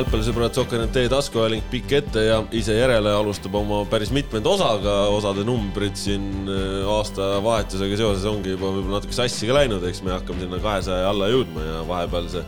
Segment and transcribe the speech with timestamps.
[0.00, 5.98] jalgpallisõbrad, Sokkernet taskuajaling pikk ette ja ise järele alustab oma päris mitmenda osaga, osade numbrid
[5.98, 10.60] siin äh, aastavahetusega seoses ongi juba võib-olla natuke sassi ka läinud, eks me hakkame sinna
[10.62, 12.44] kahesaja alla jõudma ja vahepeal see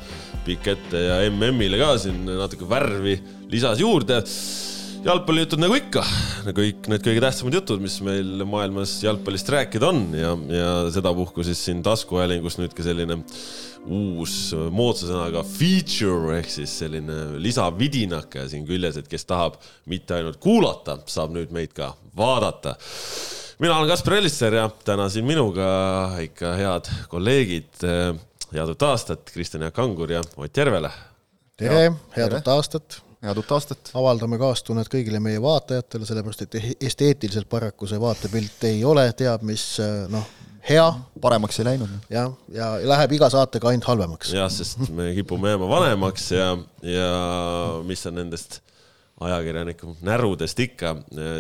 [0.47, 3.19] pikk ette ja MM-ile ka siin natuke värvi
[3.53, 4.23] lisas juurde
[5.03, 6.03] jalgpallijutud nagu ikka,
[6.47, 11.43] nagu kõik need kõige tähtsamad jutud, mis meil maailmas jalgpallist rääkida on ja, ja sedapuhku
[11.47, 13.19] siis siin taskuhäälingus nüüd ka selline
[13.83, 14.37] uus
[14.71, 19.59] moodsa sõnaga feature ehk siis selline lisavidinake siin küljes, et kes tahab
[19.91, 22.77] mitte ainult kuulata, saab nüüd meid ka vaadata.
[23.59, 25.67] mina olen Kaspar Ellisser ja täna siin minuga
[26.23, 27.73] ikka head kolleegid.
[28.53, 30.91] head uut aastat, Kristjan Jaak Angur ja Ott Järvele.
[31.57, 33.93] tere, head uut aastat head uut aastat!
[33.99, 39.67] avaldame kaastunnet kõigile meie vaatajatele, sellepärast et esteetiliselt paraku see vaatepilt ei ole teab mis
[40.13, 40.27] noh,
[40.69, 40.89] hea.
[41.23, 41.95] paremaks ei läinud.
[42.13, 44.35] jah, ja läheb iga saatega ainult halvemaks.
[44.37, 46.53] jah, sest me kipume jääma vanemaks ja,
[46.87, 47.09] ja
[47.87, 48.61] mis on nendest
[49.23, 50.97] ajakirjaniku närudest ikka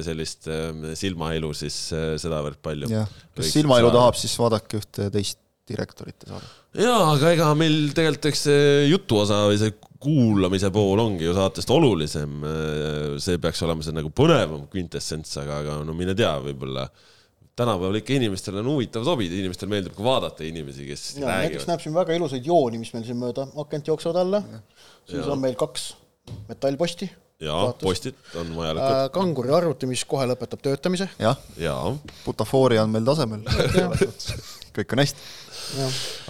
[0.07, 2.91] sellist äh, silmailu siis äh, sedavõrd palju.
[3.35, 6.59] kes silmailu tahab, siis vaadake ühte teist direktorite saadet.
[6.79, 11.71] jaa, aga ega meil tegelikult eks see jutuosa või see kuulamise pool ongi ju saatest
[11.71, 12.43] olulisem.
[13.23, 16.89] see peaks olema see nagu põnevam kvintessents, aga, aga no mine tea, võib-olla
[17.57, 21.43] tänapäeval ikka inimestel on huvitav sobida, inimestel meeldib ka vaadata inimesi, kes ja, räägivad.
[21.43, 24.43] näiteks näeb siin väga ilusaid jooni, mis meil siin mööda akent jooksevad alla.
[25.05, 25.29] siis ja.
[25.35, 25.91] on meil kaks
[26.49, 27.11] metallposti.
[27.43, 29.05] jaa, postid on vajalikud äh,.
[29.13, 31.11] kanguri arvuti, mis kohe lõpetab töötamise.
[31.19, 31.77] jah ja.
[31.77, 31.77] ja.,
[32.25, 33.45] butafooria on meil tasemel
[34.77, 35.31] kõik on hästi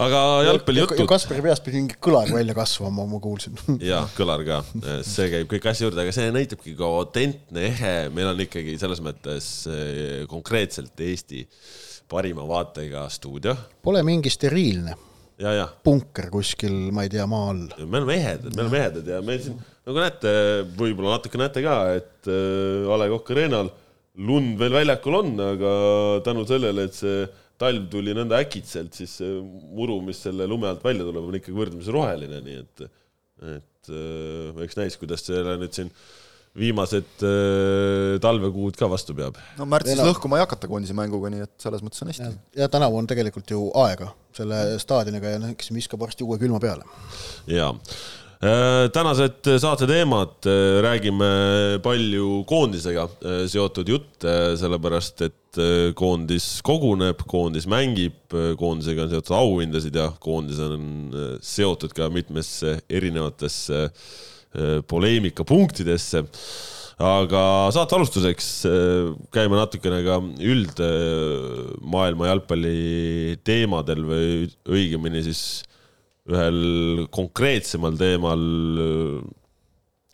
[0.02, 1.04] aga jalgpallijutud.
[1.10, 3.56] Kaspari peast pidi mingi kõlar välja kasvama, ma kuulsin.
[3.92, 4.60] jah, kõlar ka,
[5.06, 9.02] see käib kõik asja juurde, aga see näitabki ka autentne, ehe, meil on ikkagi selles
[9.04, 11.44] mõttes eh, konkreetselt Eesti
[12.12, 13.56] parima vaatega stuudio.
[13.82, 14.94] Pole mingi steriilne
[15.40, 15.68] ja, ja.
[15.84, 17.68] punker kuskil, ma ei tea, maa all.
[17.82, 20.34] me oleme ehedad, me oleme ehedad ja meil siin, nagu näete,
[20.78, 23.72] võib-olla natuke näete ka, et äh, A Le Coq Arena'l
[24.28, 25.70] lund veel väljakul on, aga
[26.26, 27.22] tänu sellele, et see
[27.62, 29.36] talv tuli nõnda äkitselt, siis see
[29.76, 32.84] muru, mis selle lume alt välja tuleb, on ikkagi võrdlemisi roheline, nii et,
[33.58, 35.92] et äh, eks näis, kuidas selle nüüd siin
[36.58, 39.38] viimased äh, talvekuud ka vastu peab.
[39.56, 40.08] no märtsis no.
[40.10, 42.32] lõhkuma ei hakata koondise mänguga, nii et selles mõttes on hästi.
[42.60, 46.60] ja tänavu on tegelikult ju aega selle staadioniga ja noh, eks viskab varsti uue külma
[46.60, 46.84] peale.
[47.48, 47.72] jaa
[48.42, 55.38] tänased saate teemad, äh, räägime palju koondisega äh, seotud jutte, sellepärast et
[55.94, 60.86] koondis koguneb, koondis mängib, koondisega on seotud auhindasid ja koondis on
[61.44, 63.82] seotud ka mitmesse erinevatesse
[64.88, 66.22] poleemikapunktidesse.
[67.04, 67.42] Aga
[67.76, 68.48] saate alustuseks
[69.34, 70.16] käime natukene ka
[70.54, 74.32] üldmaailma jalgpalli teemadel või
[74.72, 75.44] õigemini siis
[76.30, 78.42] ühel konkreetsemal teemal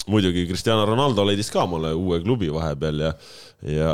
[0.09, 3.13] muidugi Cristiano Ronaldo leidis ka omale uue klubi vahepeal ja,
[3.69, 3.93] ja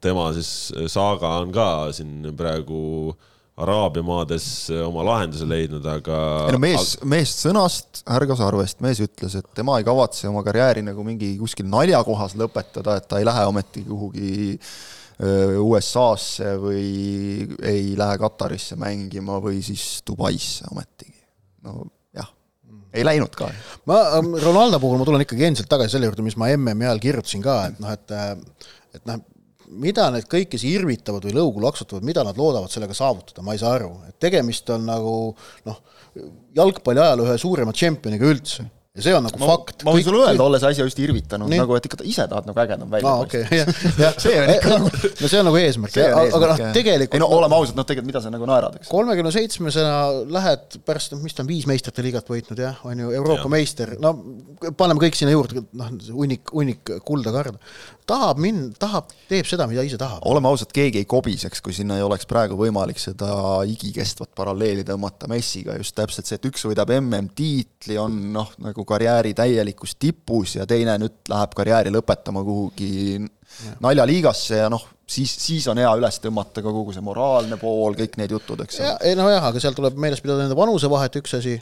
[0.00, 3.12] tema siis saaga on ka siin praegu
[3.54, 4.46] Araabia maades
[4.82, 6.16] oma lahenduse leidnud, aga.
[6.48, 10.82] ei no mees, mees sõnast ärgas arvest, mees ütles, et tema ei kavatse oma karjääri
[10.82, 14.72] nagu mingi kuskil naljakohas lõpetada, et ta ei lähe ometi kuhugi äh,
[15.14, 16.86] USA-sse või
[17.62, 21.20] ei lähe Katarisse mängima või siis Dubaisse ometigi.
[21.62, 21.84] no
[22.16, 22.32] jah,
[22.92, 23.50] ei läinud ka.
[23.86, 27.04] ma ähm, Ronaldo puhul ma tulen ikkagi endiselt tagasi selle juurde, mis ma MM-i ajal
[27.04, 28.34] kirjutasin ka, et noh, et äh,
[28.94, 29.22] et noh,
[29.74, 33.62] mida need kõik, kes irvitavad või lõugu laksutavad, mida nad loodavad sellega saavutada, ma ei
[33.62, 35.14] saa aru, et tegemist on nagu
[35.66, 35.82] noh,
[36.54, 39.80] jalgpalli ajaloo ühe suurema tšempioniga üldse ja see on nagu ma, fakt.
[39.82, 42.92] ma võin sulle öelda, olles asja just irvitanud, nagu et ikka ise tahad nagu ägedam
[42.92, 44.18] välja okei, jah, jah.
[44.22, 44.90] see on ikka nagu
[45.24, 48.22] no see on nagu eesmärk, aga noh, tegelikult ei no oleme ausad, noh tegelikult mida
[48.22, 48.92] sa nagu naerad, eks.
[48.92, 49.96] kolmekümne seitsmesena
[50.36, 53.54] lähed pärast, noh, mis ta on, viis meistrite liigat võitnud jah, on ju, Euroopa ja.
[53.56, 54.14] meister, no
[54.78, 57.58] paneme kõik sinna juurde, noh, hunnik, hunnik kulda karda
[58.08, 60.22] tahab min-, tahab, teeb seda, mida ise tahab.
[60.28, 63.30] oleme ausad, keegi ei kobiseks, kui sinna ei oleks praegu võimalik seda
[63.68, 69.34] igikestvat paralleeli tõmmata Messiga, just täpselt see, et üks võidab MM-tiitli, on noh, nagu karjääri
[69.36, 73.22] täielikus tipus ja teine nüüd läheb karjääri lõpetama kuhugi
[73.84, 78.16] naljaliigasse ja noh, siis, siis on hea üles tõmmata ka kogu see moraalne pool, kõik
[78.20, 78.92] need jutud, eks ole.
[79.10, 81.54] ei nojah, aga seal tuleb meeles pidada nende vanusevahet, üks asi,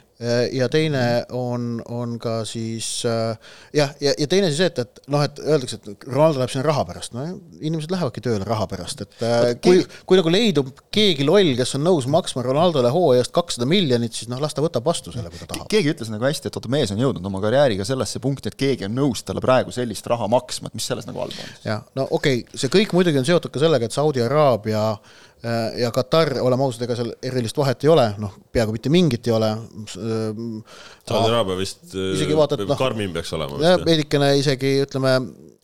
[0.55, 1.03] ja teine
[1.35, 3.35] on, on ka siis jah,
[3.75, 6.65] ja, ja, ja teine siis see, et, et noh, et öeldakse, et Ronaldo läheb sinna
[6.67, 7.25] raha pärast, no
[7.59, 12.07] inimesed lähevadki tööle raha pärast, et kui, kui nagu leidub keegi loll, kes on nõus
[12.11, 15.49] maksma Ronaldole hooaja eest kakssada miljonit, siis noh, las ta võtab vastu selle, kui ta
[15.51, 15.67] tahab.
[15.71, 18.87] keegi ütles nagu hästi, et oota, mees on jõudnud oma karjääriga sellesse punkti, et keegi
[18.87, 21.53] on nõus talle praegu sellist raha maksma, et mis selles nagu halba on?
[21.67, 25.79] jah, no okei okay,, see kõik muidugi on seotud ka sellega, et Saudi Araabia äh,
[25.83, 29.35] ja Katar, oleme ausad, ega seal erilist vahet ei ole, noh, peaaegu mitte mingit ei
[29.35, 29.51] ole.
[29.93, 33.77] Saudi Araabia vist isegi vaatad, noh, karmim peaks olema.
[33.85, 35.17] veidikene isegi ütleme,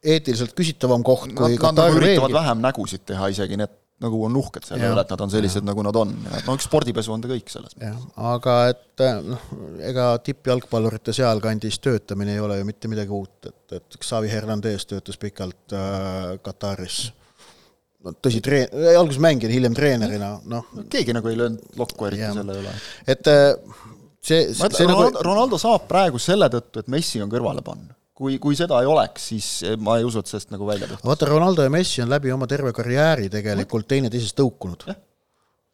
[0.03, 2.39] eetiliselt küsitavam koht kui nad, Katar nagu üritavad veelgi.
[2.39, 5.83] vähem nägusid teha isegi, need nagu on uhked selle üle, et nad on sellised, nagu
[5.83, 6.13] nad on.
[6.45, 7.75] no üks spordipesu on ta kõik selles.
[7.79, 7.97] jah,
[8.31, 9.45] aga et noh,
[9.89, 15.19] ega tippjalgpallurite sealkandis töötamine ei ole ju mitte midagi uut, et, et Xavi Hernandez töötas
[15.19, 17.01] pikalt äh, Kataris
[18.05, 20.73] no tõsi, treen-, alguses mängija, hiljem treenerina, noh.
[20.91, 22.33] keegi nagu ei löönud lokku eriti ja.
[22.37, 22.75] selle üle.
[23.09, 23.53] et äh,
[24.23, 25.25] see, see Ronaldo, nagu...
[25.27, 29.29] Ronaldo saab praegu selle tõttu, et Messi on kõrvale pannud kui, kui seda ei oleks,
[29.31, 29.49] siis
[29.79, 31.07] ma ei usu, et sellest nagu välja tehtakse.
[31.07, 34.89] vaata, Ronaldo ja Messi on läbi oma terve karjääri tegelikult teineteisest tõukunud.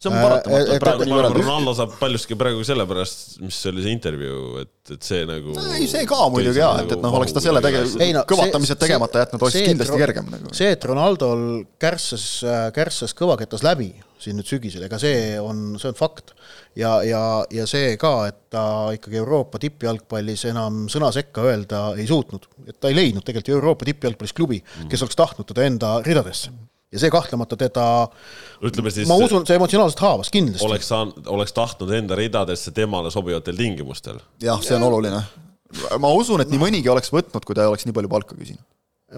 [0.01, 0.79] See on paratamatu äh,.
[0.83, 5.21] praegu ma arvan, Ronaldo saab paljuski praegu sellepärast, mis oli see intervjuu, et, et see
[5.29, 8.81] nagu ei, see ka muidugi jaa, et, et noh, oleks ta selle tege-, no, kõvatamised
[8.81, 10.51] tegemata jätnud, oleks kindlasti kergem nagu.
[10.57, 11.45] see, et Ronaldol
[11.81, 12.27] kärssas,
[12.75, 13.93] kärssas kõvaketas läbi
[14.25, 16.35] siin nüüd sügisel, ega see on, see on fakt.
[16.79, 18.65] ja, ja, ja see ka, et ta
[18.95, 23.87] ikkagi Euroopa tippjalgpallis enam sõna sekka öelda ei suutnud, et ta ei leidnud tegelikult Euroopa
[23.91, 24.61] tippjalgpallis klubi,
[24.91, 26.53] kes oleks tahtnud teda enda ridadesse
[26.95, 27.87] ja see kahtlemata teda,
[28.65, 30.65] ütleme siis ma usun, see emotsionaalselt haavas kindlasti.
[30.67, 34.21] oleks saanud, oleks tahtnud enda ridadesse temale sobivatel tingimustel.
[34.43, 35.21] jah, see on oluline.
[35.99, 38.63] ma usun, et nii mõnigi oleks võtnud, kui ta ei oleks nii palju palka küsinud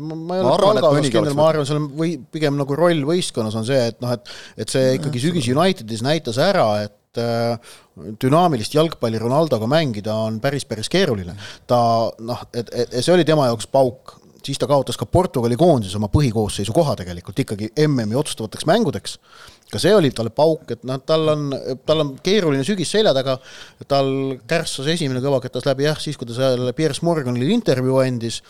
[0.01, 3.03] ma, ma ei ole palga osas kindel, ma arvan, seal on või pigem nagu roll
[3.07, 7.75] võistkonnas on see, et noh, et et see ikkagi sügis Unitedis näitas ära, et äh,
[8.21, 11.38] dünaamilist jalgpalli Ronaldoga mängida on päris, päris keeruline.
[11.69, 11.79] ta
[12.19, 16.10] noh, et, et see oli tema jaoks pauk, siis ta kaotas ka Portugali koondises oma
[16.13, 19.18] põhikoosseisu koha tegelikult ikkagi MM-i otsustavateks mängudeks.
[19.72, 21.50] ka see oli talle pauk, et noh, tal on,
[21.86, 23.38] tal on keeruline sügis selja taga,
[23.88, 28.42] tal kärssas esimene kõvaketas läbi jah, siis kui ta seal Piers Morganile intervjuu andis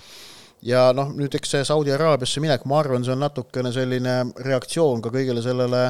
[0.66, 5.01] ja noh, nüüd eks see Saudi Araabiasse minek, ma arvan, see on natukene selline reaktsioon
[5.01, 5.84] ka kõigele sellele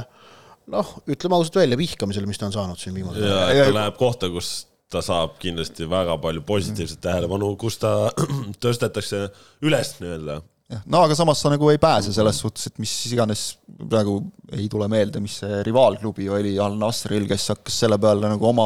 [0.72, 3.38] noh, ütleme ausalt välja, vihkamisele, mis ta on saanud siin viimasel ajal.
[3.52, 4.52] ja, et ta läheb kohta, kus
[4.92, 7.94] ta saab kindlasti väga palju positiivset tähelepanu, kus ta
[8.64, 9.26] tõstetakse
[9.68, 10.42] üles nii-öelda.
[10.68, 13.54] Jah, no aga samas sa nagu ei pääse selles suhtes, et mis iganes
[13.88, 14.18] praegu
[14.52, 18.66] ei tule meelde, mis see rivaalklubi oli Al Nasril, kes hakkas selle peale nagu oma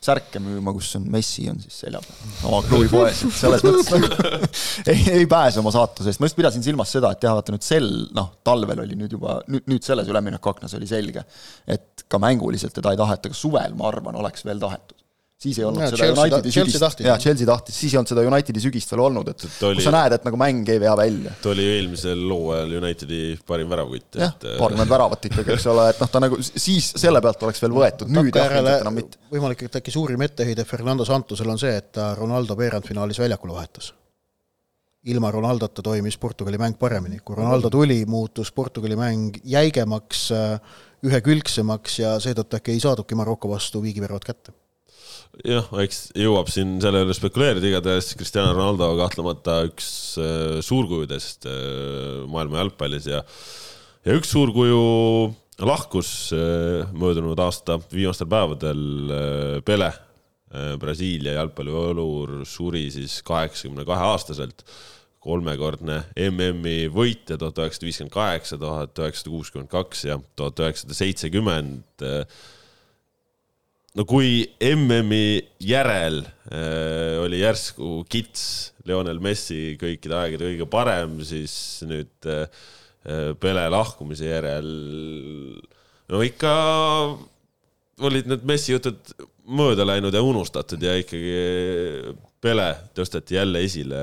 [0.00, 3.90] särke müüma, kus on Messi on siis selja peal, oma klubi poes, et selles mõttes
[3.92, 4.08] nagu
[4.94, 7.90] ei, ei pääse oma saatusest, ma just pidasin silmas seda, et jah, vaata nüüd sel,
[8.16, 11.26] noh, talvel oli nüüd juba, nüüd, nüüd selles üleminekuaknas oli selge,
[11.68, 14.99] et ka mänguliselt teda ei taheta, aga suvel, ma arvan, oleks veel tahetud
[15.40, 18.10] siis ei olnud ja, seda Chelsea Unitedi ta, sügist, jaa, Chelsea tahtis, siis ei olnud
[18.12, 20.92] seda Unitedi sügist veel olnud, et oli, kus sa näed, et nagu mäng ei vea
[21.00, 21.32] välja.
[21.40, 24.18] ta oli eelmisel hooajal Unitedi parim väravkutt.
[24.20, 27.78] jah, paarkümmend väravat ikkagi, eks ole, et noh, ta nagu siis selle pealt oleks veel
[27.78, 29.22] võetud, nüüd jah, ilmselt enam mitte.
[29.32, 33.94] võimalik, et äkki suurim etteheide Fernando Santosel on see, et ta Ronaldo veerandfinaalis väljakule vahetas.
[35.08, 40.28] ilma Ronaldota toimis Portugali mäng paremini, kui Ronaldo tuli, muutus Portugali mäng jäigemaks,
[41.00, 44.59] ühekülgsemaks ja seetõttu äkki ei saadudki Maroko vastu viigiväravad kätte
[45.46, 49.90] jah, eks jõuab siin selle üle spekuleerida, igatahes Cristiano Ronaldo kahtlemata üks
[50.20, 53.22] äh, suurkujudest äh, maailma jalgpallis ja
[54.06, 54.82] ja üks suurkuju
[55.68, 58.86] lahkus äh, möödunud aasta viimastel päevadel
[59.66, 59.90] Pele,
[60.82, 64.64] Brasiilia jalgpallivalur suri siis kaheksakümne kahe aastaselt
[65.22, 72.02] kolmekordne MM-i võitja tuhat üheksasada viiskümmend kaheksa, tuhat üheksasada kuuskümmend kaks ja tuhat üheksasada seitsekümmend
[73.98, 78.44] no kui MM-i järel äh, oli järsku kits
[78.86, 81.54] Lionel Messi kõikide aegade kõige parem, siis
[81.88, 82.46] nüüd äh,
[83.40, 84.66] Pele lahkumise järel
[86.12, 86.54] no ikka
[88.04, 89.14] olid need Messi jutud
[89.50, 94.00] mööda läinud ja unustatud ja ikkagi Pele tõsteti jälle esile.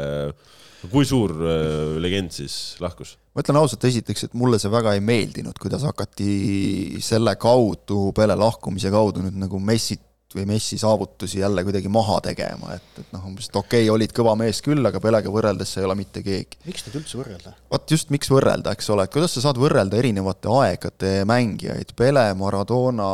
[0.92, 3.18] Kui suur äh, legend siis lahkus?
[3.34, 8.38] ma ütlen ausalt, esiteks, et mulle see väga ei meeldinud, kuidas hakati selle kaudu, Pele
[8.38, 10.02] lahkumise kaudu nüüd nagu Messit
[10.36, 14.14] või Messi saavutusi jälle kuidagi maha tegema, et, et noh, umbes, et okei okay,, olid
[14.16, 16.60] kõva mees küll, aga Pelega võrreldes sa ei ole mitte keegi.
[16.68, 17.54] miks neid üldse võrrelda?
[17.72, 22.26] vot just, miks võrrelda, eks ole, et kuidas sa saad võrrelda erinevate aegade mängijaid, Pele,
[22.38, 23.12] Maradona,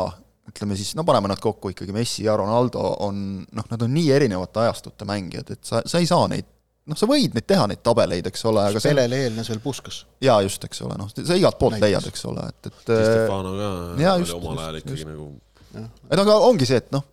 [0.50, 4.10] ütleme siis, no paneme nad kokku ikkagi, Messi ja Ronaldo on noh, nad on nii
[4.16, 6.50] erinevate ajastute mängijad, et sa, sa ei saa neid
[6.90, 9.28] noh, sa võid neid teha, neid tabeleid, eks ole, aga Pelele see...
[9.28, 10.02] eelnes veel Puskas.
[10.24, 11.88] jaa, just, eks ole, noh, sa igalt poolt Näiteks.
[11.88, 15.10] leiad, eks ole, et, et Stefano ka oli just, omal ajal ikkagi just.
[15.10, 15.30] nagu
[16.10, 17.06] et aga ongi see, et noh,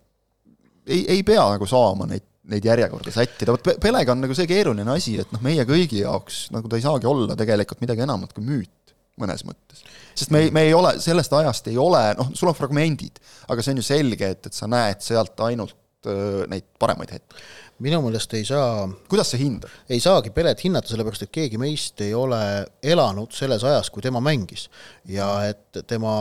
[0.88, 4.92] ei, ei pea nagu saama neid, neid järjekorda sättida, vot Pelega on nagu see keeruline
[4.94, 8.46] asi, et noh, meie kõigi jaoks nagu ta ei saagi olla tegelikult midagi enamat kui
[8.46, 9.84] müüt mõnes mõttes.
[10.16, 13.64] sest me ei, me ei ole, sellest ajast ei ole, noh, sul on fragmendid, aga
[13.64, 17.44] see on ju selge, et, et sa näed sealt ainult öö, neid paremaid hetki.
[17.82, 19.72] Minu meelest ei saa kuidas sa hindad?
[19.90, 22.42] ei saagi Pelet hinnata, sellepärast et keegi meist ei ole
[22.84, 24.68] elanud selles ajas, kui tema mängis.
[25.10, 26.14] ja et tema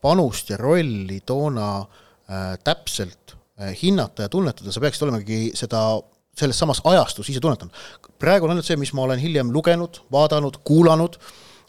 [0.00, 6.00] panust ja rolli toona äh, täpselt äh, hinnata ja tunnetada, sa peaksid olemegi seda
[6.38, 7.72] selles samas ajastus ise tunnetanud.
[8.18, 11.18] praegu on ainult see, mis ma olen hiljem lugenud, vaadanud, kuulanud,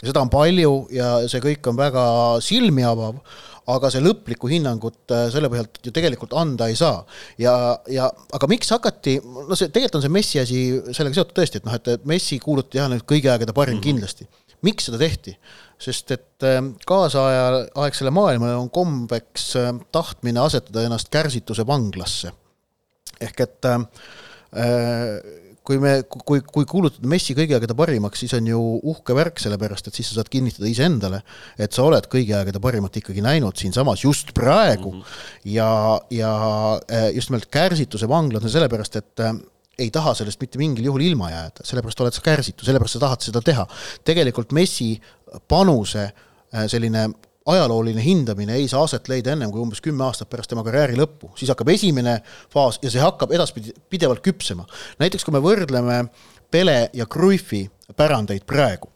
[0.03, 2.05] seda on palju ja see kõik on väga
[2.43, 3.19] silmi avav,
[3.71, 7.03] aga see lõplikku hinnangut äh, selle põhjalt ju tegelikult anda ei saa.
[7.39, 7.55] ja,
[7.91, 11.67] ja aga miks hakati, no see tegelikult on see Messi asi sellega seotud tõesti, et
[11.67, 13.87] noh, et Messi kuulutati jah, nüüd kõigi aegade parim mm -hmm.
[13.87, 14.27] kindlasti.
[14.63, 15.37] miks seda tehti?
[15.83, 22.31] sest et äh, kaasaja, aegsele maailmale on kombeks äh, tahtmine asetada ennast kärsituse vanglasse.
[23.21, 23.79] ehk et äh,
[25.63, 28.59] kui me, kui, kui kuulutada Messi kõigi aegade parimaks, siis on ju
[28.91, 31.21] uhke värk, sellepärast et siis sa saad kinnitada iseendale,
[31.57, 34.99] et sa oled kõigi aegade parimat ikkagi näinud siinsamas just praegu mm.
[34.99, 35.49] -hmm.
[35.55, 35.71] ja,
[36.11, 36.33] ja
[36.91, 39.33] äh, just nimelt kärsituse vanglas on sellepärast, et äh,
[39.79, 43.21] ei taha sellest mitte mingil juhul ilma jääda, sellepärast oled sa kärsitu, sellepärast sa tahad
[43.21, 43.67] seda teha.
[44.03, 45.01] tegelikult Messi
[45.47, 47.09] panuse äh, selline
[47.45, 51.33] ajalooline hindamine ei saa aset leida ennem kui umbes kümme aastat pärast tema karjääri lõppu,
[51.39, 52.19] siis hakkab esimene
[52.53, 54.65] faas ja see hakkab edaspidi pidevalt küpsema.
[54.99, 56.05] näiteks kui me võrdleme
[56.53, 57.65] Pele ja Cruyffi
[57.97, 58.91] pärandeid praegu,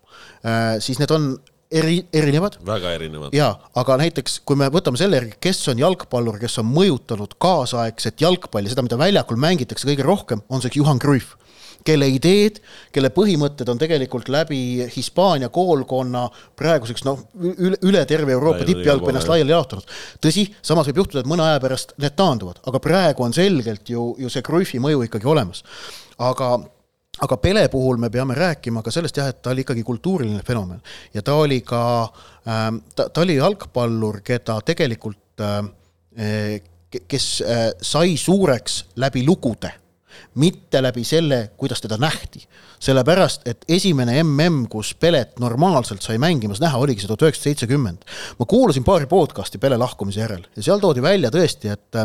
[0.46, 1.32] äh, siis need on
[1.72, 2.60] eri, erinevad.
[2.66, 3.34] väga erinevad.
[3.34, 8.22] jaa, aga näiteks kui me võtame selle järgi, kes on jalgpallur, kes on mõjutanud kaasaegset
[8.22, 11.36] jalgpalli, seda, mida väljakul mängitakse kõige rohkem, on see Juhan Cruyff
[11.88, 12.60] kelle ideed,
[12.94, 14.60] kelle põhimõtted on tegelikult läbi
[14.92, 16.26] Hispaania koolkonna
[16.60, 19.98] praeguseks noh, üle, üle terve Euroopa tippjalgpalli ennast laiali jaotanud.
[20.24, 24.10] tõsi, samas võib juhtuda, et mõne aja pärast need taanduvad, aga praegu on selgelt ju,
[24.20, 25.64] ju see Cruyffi mõju ikkagi olemas.
[26.18, 26.58] aga
[27.26, 30.82] aga Pele puhul me peame rääkima ka sellest jah, et ta oli ikkagi kultuuriline fenomen
[31.14, 36.60] ja ta oli ka äh,, ta, ta oli jalgpallur, keda tegelikult äh,
[37.08, 39.72] kes äh, sai suureks läbi lugude
[40.36, 42.48] mitte läbi selle, kuidas teda nähti.
[42.80, 48.06] sellepärast, et esimene mm, kus Pelet normaalselt sai mängimas näha, oligi see tuhat üheksasada seitsekümmend.
[48.40, 52.02] ma kuulasin paari podcast'i Pele lahkumise järel ja seal toodi välja tõesti, et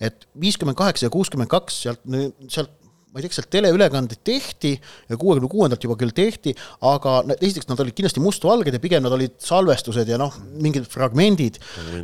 [0.00, 2.00] et viiskümmend kaheksa ja kuuskümmend kaks sealt,
[2.48, 2.70] sealt
[3.14, 6.50] ma ei tea, kas sealt teleülekandeid tehti ja kuuekümne kuuendalt juba küll tehti,
[6.82, 11.60] aga esiteks nad olid kindlasti mustvalged ja pigem nad olid salvestused ja noh, mingid fragmendid.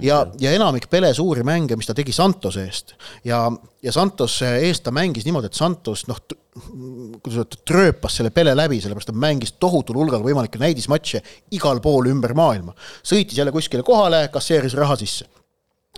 [0.06, 2.94] Ja, ja enamik Pele suuri mänge, mis ta tegi Santose eest.
[3.26, 3.42] Ja,
[3.82, 8.78] ja Santose eest ta mängis niimoodi, et Santos noh, kuidas öelda, trööpas selle Pele läbi,
[8.78, 11.24] sellepärast ta mängis tohutul hulgal võimalikke näidismatše
[11.58, 12.78] igal pool ümber maailma.
[13.02, 15.26] sõitis jälle kuskile kohale, kasseeris raha sisse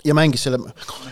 [0.04, 0.58] ja mängis selle.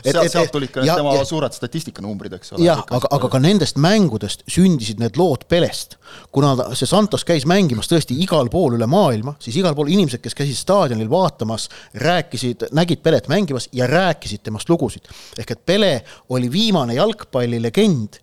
[0.04, 2.64] sealt, sealt tulid ka ja, tema ja, suured statistikanumbrid, eks ole.
[2.64, 5.96] jah, aga, aga ka nendest mängudest sündisid need lood Pelest.
[6.34, 10.34] kuna see Santos käis mängimas tõesti igal pool üle maailma, siis igal pool inimesed, kes
[10.38, 15.06] käisid staadionil vaatamas, rääkisid, nägid Pelet mängimas ja rääkisid temast lugusid.
[15.38, 15.94] ehk et Pele
[16.28, 18.20] oli viimane jalgpallilegend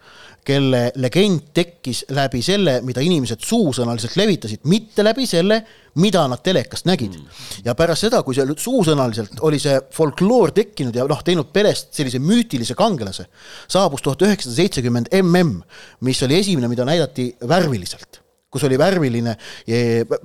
[0.48, 5.60] kelle legend tekkis läbi selle, mida inimesed suusõnaliselt levitasid, mitte läbi selle,
[6.00, 7.18] mida nad telekast nägid.
[7.66, 12.22] ja pärast seda, kui see suusõnaliselt oli see folkloor tekkinud ja noh, teinud perest sellise
[12.24, 13.28] müütilise kangelase,
[13.68, 15.62] saabus tuhat üheksasada seitsekümmend mm,
[16.08, 19.36] mis oli esimene, mida näidati värviliselt, kus oli värviline,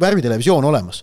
[0.00, 1.02] värvitelevisioon olemas.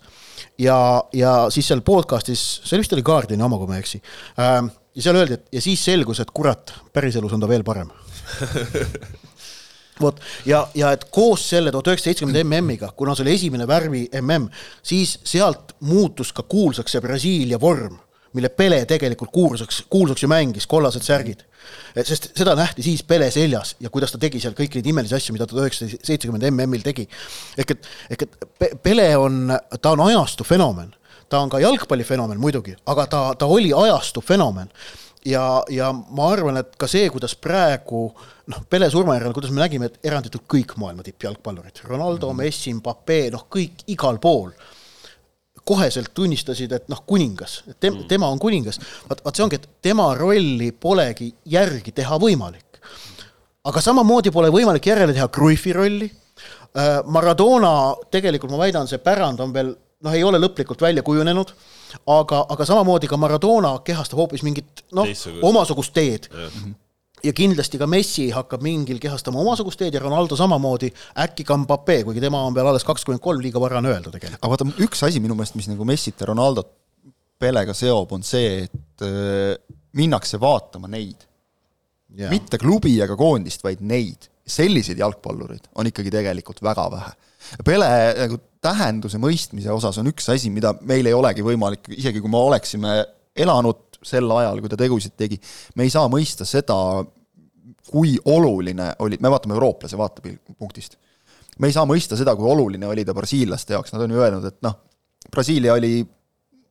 [0.60, 0.76] Ja,
[1.16, 4.02] ja siis seal podcast'is, see vist oli Guardiani oma, kui ma ei eksi
[4.40, 4.58] äh,,
[4.96, 7.88] ja seal öeldi, et ja siis selgus, et kurat, päriselus on ta veel parem
[10.04, 14.06] vot ja, ja et koos selle tuhat üheksasada seitsekümmend MM-iga, kuna see oli esimene värvi
[14.22, 14.48] MM,
[14.84, 17.98] siis sealt muutus ka kuulsaks see Brasiilia vorm,
[18.38, 21.46] mille Pele tegelikult kuulsaks, kuulsaks ju mängis, kollased särgid.
[22.06, 25.34] sest seda nähti siis Pele seljas ja kuidas ta tegi seal kõiki neid imelisi asju,
[25.36, 27.08] mida tuhat üheksasada seitsekümmend MM-il tegi.
[27.58, 30.94] ehk et, ehk et Pele on, ta on ajastu fenomen,
[31.30, 34.72] ta on ka jalgpallifenomen muidugi, aga ta, ta oli ajastu fenomen
[35.30, 38.08] ja, ja ma arvan, et ka see, kuidas praegu
[38.50, 42.44] noh, Pele surma järel, kuidas me nägime, et eranditult kõik maailma tippjalgpallurid, Ronaldo mm, -hmm.
[42.44, 44.52] Messi, Mbappe, noh, kõik igal pool,
[45.70, 48.80] koheselt tunnistasid, et noh, kuningas, et tem, mm tema on kuningas.
[49.10, 52.66] vaat, vaat see ongi, et tema rolli polegi järgi teha võimalik.
[53.64, 56.12] aga samamoodi pole võimalik järele teha Cruyffi rolli.
[56.78, 61.52] Äh, Maradona, tegelikult ma väidan, see pärand on veel noh, ei ole lõplikult välja kujunenud
[62.06, 65.10] aga, aga samamoodi ka Maradona kehastab hoopis mingit noh,
[65.50, 66.30] omasugust teed.
[67.24, 70.92] ja kindlasti ka Messi hakkab mingil kehastama omasugust teed ja Ronaldo samamoodi,
[71.26, 74.44] äkki ka Mbappe, kuigi tema on veel alles kakskümmend kolm, liiga vara on öelda tegelikult.
[74.44, 76.76] aga vaata, üks asi minu meelest, mis nagu Messit ja Ronaldot
[77.40, 79.54] Pelega seob, on see, et äh,
[79.96, 81.26] minnakse vaatama neid.
[82.30, 84.28] mitte klubi ega koondist, vaid neid.
[84.50, 87.12] selliseid jalgpallureid on ikkagi tegelikult väga vähe.
[87.66, 92.32] Pele nagu tähenduse mõistmise osas on üks asi, mida meil ei olegi võimalik, isegi kui
[92.32, 92.98] me oleksime
[93.40, 95.40] elanud sel ajal, kui ta tegusid tegi,
[95.76, 96.76] me ei saa mõista seda,
[97.90, 100.98] kui oluline oli, me vaatame eurooplase vaatepunktist.
[101.60, 104.46] me ei saa mõista seda, kui oluline oli ta brasiillaste jaoks, nad on ju öelnud,
[104.46, 104.78] et noh,
[105.30, 106.00] Brasiilia oli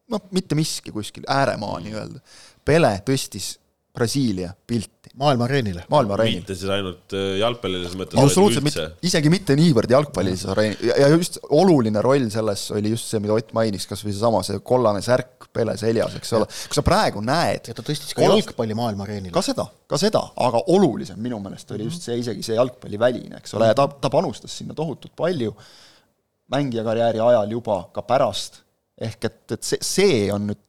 [0.08, 2.22] noh, mitte miski kuskil, ääremaa nii-öelda.
[2.64, 3.52] Pele tõstis
[3.94, 5.10] Brasiilia pilti.
[5.18, 5.84] maailma areenile.
[5.90, 6.42] maailma areenil.
[6.42, 8.20] mitte siis ainult äh, jalgpallilises mõttes.
[8.20, 13.22] absoluutselt mitte, isegi mitte niivõrd jalgpallilises areenil ja, just oluline roll selles oli just see,
[13.24, 16.46] mida Ott mainis, kas või seesama, see kollane särk Pele seljas, eks ole.
[16.68, 17.70] kui sa praegu näed.
[17.70, 18.50] ja ta tõstis ka Kolast...
[18.50, 19.32] jalgpalli maailma areenile.
[19.34, 23.56] ka seda, ka seda, aga olulisem minu meelest oli just see, isegi see jalgpalliväline, eks
[23.56, 25.56] ole, ja ta, ta panustas sinna tohutult palju
[26.52, 28.62] mängija karjääri ajal juba, ka pärast,
[29.00, 30.62] ehk et, et see, see on nüüd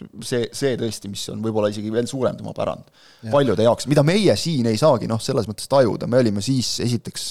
[0.00, 3.30] see, see tõesti, mis on võib-olla isegi veel suurem tema pärand ja.
[3.32, 7.26] paljude jaoks, mida meie siin ei saagi noh, selles mõttes tajuda, me olime siis esiteks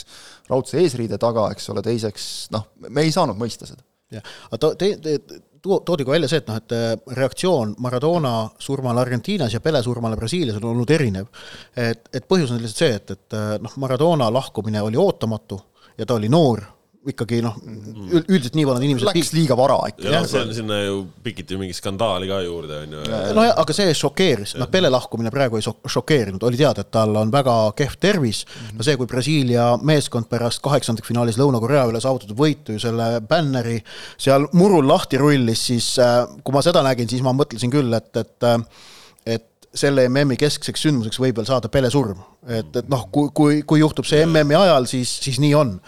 [0.52, 3.84] raudse eesriide taga, eks ole, teiseks noh, me ei saanud mõista seda.
[4.14, 9.02] jah, aga te, te, toodi ka välja see, et noh, et äh, reaktsioon Maradona surmale
[9.04, 11.30] Argentiinas ja Pele surmale Brasiilias on olnud erinev.
[11.76, 15.60] et, et põhjus on lihtsalt see, et, et äh, noh, Maradona lahkumine oli ootamatu
[15.98, 16.64] ja ta oli noor
[17.10, 17.56] ikkagi noh,
[18.20, 20.06] üldiselt nii vanad inimesed Läks liiga vara ikka.
[20.06, 23.06] jah, see on sinna ju pikiti mingi skandaali ka juurde, on ju.
[23.38, 27.34] nojah, aga see šokeeris, noh, Pele lahkumine praegu ei šokeerinud, oli teada, et tal on
[27.34, 28.44] väga kehv tervis
[28.76, 33.80] no see, kui Brasiilia meeskond pärast kaheksandikfinaalis Lõuna-Korea üle saavutatud võitu ju selle bänneri
[34.22, 38.14] seal murul lahti rullis, siis äh, kui ma seda nägin, siis ma mõtlesin küll, et,
[38.22, 38.60] et äh,
[39.26, 42.20] et selle MM-i keskseks sündmuseks võib veel saada Pele surm.
[42.46, 45.80] et, et noh, kui, kui, kui juhtub see MM-i ajal, siis, siis nii on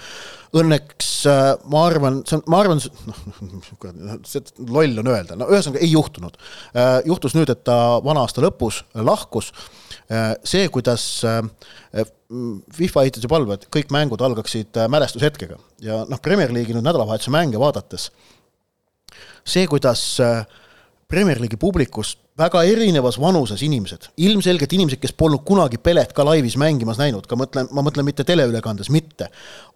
[0.54, 1.42] õnneks äh,
[1.72, 6.38] ma arvan, see on, ma arvan, noh, see loll on öelda, no ühesõnaga ei juhtunud.
[6.78, 9.52] Äh, juhtus nüüd, et ta vana aasta lõpus lahkus.
[10.12, 11.06] Äh, see, kuidas
[12.74, 17.34] FIFA ehitas ju palve, et kõik mängud algaksid mälestushetkega ja noh, Premier League'i nüüd nädalavahetuse
[17.34, 18.08] mänge vaadates,
[19.46, 20.02] see, kuidas
[21.14, 26.56] Premier League'i publikust väga erinevas vanuses inimesed, ilmselgelt inimesed, kes polnud kunagi Pelet ka laivis
[26.58, 29.28] mängimas näinud, ka mõtlen, ma mõtlen mitte teleülekandes, mitte,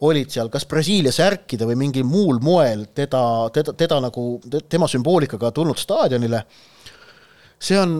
[0.07, 3.21] olid seal kas Brasiilia särkide või mingil muul moel teda,
[3.53, 4.25] teda, teda nagu,
[4.69, 6.41] tema sümboolikaga tulnud staadionile,
[7.61, 7.99] see on,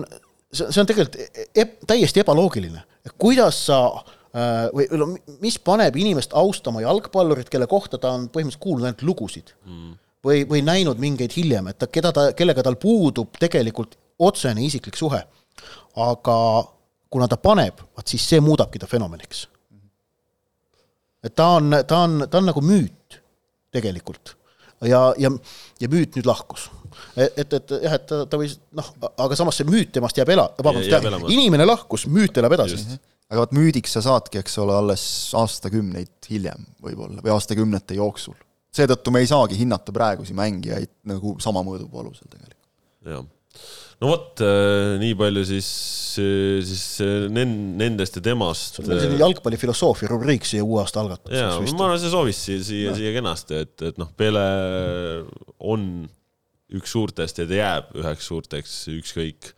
[0.50, 1.20] see on tegelikult
[1.54, 2.82] e täiesti ebaloogiline,
[3.14, 8.90] kuidas sa äh, või mis paneb inimest austama jalgpallurit, kelle kohta ta on põhimõtteliselt kuulnud
[8.90, 9.54] ainult lugusid?
[9.70, 9.96] Mm.
[10.26, 14.96] või, või näinud mingeid hiljem, et ta, keda ta, kellega tal puudub tegelikult otsene isiklik
[14.96, 15.22] suhe.
[15.96, 16.38] aga
[17.10, 19.46] kuna ta paneb, vaat siis see muudabki ta fenomeniks.
[21.24, 23.20] et ta on, ta on, ta on nagu müüt
[23.74, 24.36] tegelikult
[24.86, 25.30] ja, ja,
[25.80, 26.68] ja müüt nüüd lahkus.
[27.16, 30.30] et, et, et jah, et ta, ta võis noh, aga samas see müüt temast jääb
[30.34, 30.92] ela-, vabandust,
[31.32, 32.78] inimene lahkus, müüt elab edasi.
[33.28, 35.02] aga vot müüdiks sa saadki, eks ole, alles
[35.38, 38.38] aastakümneid hiljem võib-olla või aastakümnete jooksul.
[38.74, 42.62] seetõttu me ei saagi hinnata praegusi mängijaid nagu sama mõõdupuu alusel tegelikult.
[43.08, 43.26] jah
[43.98, 45.70] no vot, äh, nii palju siis,
[46.22, 48.78] äh, siis äh, nendest ja temast.
[48.78, 51.40] see on selline jalgpallifilosoofia rubriik siia uue aasta algatuseks.
[51.40, 54.44] jaa, ma arvan, see sobis siia, siia, siia kenasti, et, et noh, Pele
[55.58, 55.90] on
[56.78, 59.52] üks suurtest ja ta jääb üheks suurteks, ükskõik,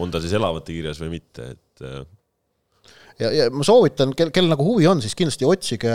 [0.00, 1.86] on ta siis elavate kirjas või mitte, et
[3.20, 5.92] ja, ja ma soovitan, kel, kel nagu huvi on, siis kindlasti otsige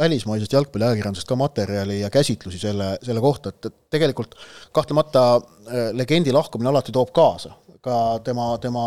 [0.00, 4.36] välismaisest jalgpalliajakirjandusest ka materjali ja käsitlusi selle, selle kohta, et, et tegelikult
[4.76, 7.94] kahtlemata äh, legendi lahkumine alati toob kaasa ka
[8.24, 8.82] tema, tema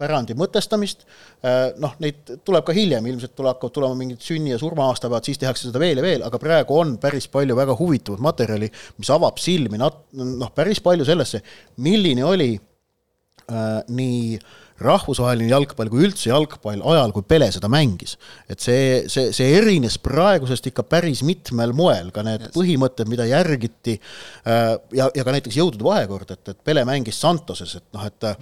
[0.00, 1.06] pärandi mõtestamist,
[1.40, 5.40] äh, noh, neid tuleb ka hiljem, ilmselt tuleb, hakkavad tulema mingid sünni- ja surma-aastapäevad, siis
[5.40, 8.68] tehakse seda veel ja veel, aga praegu on päris palju väga huvitavat materjali,
[9.00, 11.40] mis avab silmi nat-, noh, päris palju sellesse,
[11.88, 18.16] milline oli äh, nii äh, rahvusvaheline jalgpall kui üldse jalgpall ajal, kui Pele seda mängis.
[18.50, 22.54] et see, see, see erines praegusest ikka päris mitmel moel, ka need yes.
[22.56, 27.76] põhimõtted, mida järgiti äh, ja, ja ka näiteks jõudude vahekord, et, et Pele mängis Santoses,
[27.78, 28.32] et noh, et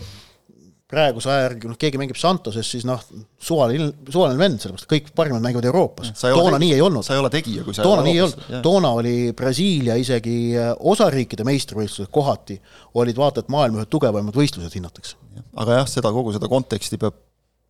[0.93, 3.01] praeguse aja järgi, noh, keegi mängib Santoses, siis noh,
[3.41, 6.13] suvaline, suvaline vend, sellepärast kõik parimad mängivad Euroopas.
[6.21, 7.07] toona nii ei olnud.
[7.07, 10.73] sa ei ole tegija, kui sa toona nii ei olnud, toona oli Brasiilia isegi äh,
[10.93, 12.59] osariikide meistrivõistlused kohati,
[13.01, 15.17] olid vaata et maailma ühed tugevamad võistlused hinnatakse.
[15.57, 17.17] Aga jah, seda, kogu seda konteksti peab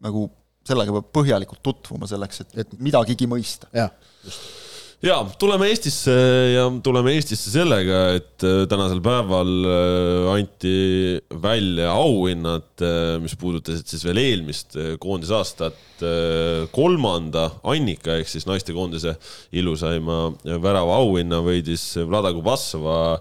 [0.02, 0.26] nagu,
[0.66, 3.70] sellega peab põhjalikult tutvuma selleks, et, et midagigi mõista.
[3.76, 4.60] jah, just
[5.02, 6.14] ja tuleme Eestisse
[6.54, 10.74] ja tuleme Eestisse sellega, et äh, tänasel päeval äh, anti
[11.42, 15.88] välja auhinnad, äh, mis puudutasid siis veel eelmist koondisaastat.
[16.74, 19.12] kolmanda Annika ehk siis naistekoondise
[19.54, 20.32] ilusaima
[20.64, 23.20] värava auhinna võidis Vlada Kubassova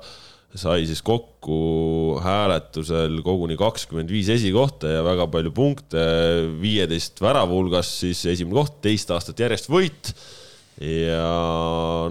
[0.60, 6.04] sai siis kokku hääletusel koguni kakskümmend viis esikohta ja väga palju punkte,
[6.62, 10.14] viieteist värava hulgas siis esimene koht, teist aastat järjest võit
[10.82, 11.28] ja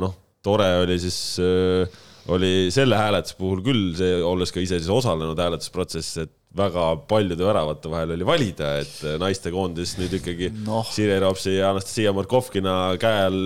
[0.01, 2.01] noh, tore oli siis äh,
[2.31, 7.47] oli selle hääletuse puhul küll see, olles ka ise siis osalenud hääletusprotsessis, et väga paljude
[7.47, 10.89] väravate vahel oli valida, et naistekoondis nüüd ikkagi Noh.
[10.91, 13.45] Sirje Ropsi ja Anastasia Markovkina käe all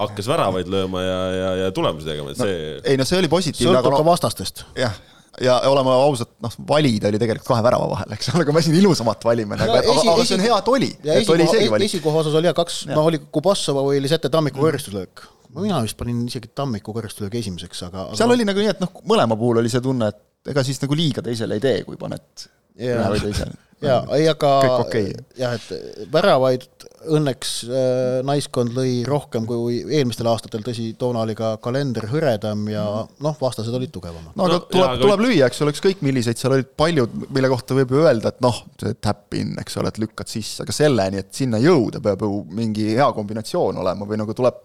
[0.00, 2.60] hakkas väravaid lööma ja, ja, ja tulemusi tegema, et see
[2.92, 4.64] ei no see oli positiivne, sõltub aga ka no vastastest.
[4.78, 4.96] jah,
[5.44, 8.78] ja oleme ausad, noh, valida oli tegelikult kahe värava vahel, eks ole, kui me siin
[8.80, 12.50] ilusamat valime nagu, aga, aga, aga see on hea, et oli, esikoha, esikoha osas oli
[12.50, 12.96] jah kaks, Jah.
[12.98, 15.26] no oli Kubassova või Lisette Tammiku kõrstuslöök.
[15.60, 18.92] mina vist panin isegi Tammiku kõrstuslöögi esimeseks, aga, aga seal oli nagu nii, et noh,
[19.08, 22.48] mõlema puhul oli see tunne, et ega siis nagu liiga teisele ei tee, kui paned
[22.80, 22.96] Jaa.
[22.96, 23.52] ühe või teise.
[23.82, 24.50] ja, ei aga
[24.84, 25.10] okei.
[25.38, 26.66] jah, et väravaid
[27.12, 32.84] õnneks äh, naiskond lõi rohkem kui eelmistel aastatel, tõsi, toona oli ka kalender hõredam ja
[33.26, 34.36] noh, vastased olid tugevamad.
[34.38, 37.16] no aga No, tuleb jaa,, aga- tuleb lüüa, eks ole, ükskõik millised seal olid paljud,
[37.34, 40.76] mille kohta võib ju öelda, et noh, see tap-in, eks ole, et lükkad sisse, aga
[40.76, 44.62] selleni, et sinna jõuda, peab ju mingi hea kombinatsioon olema või nagu tuleb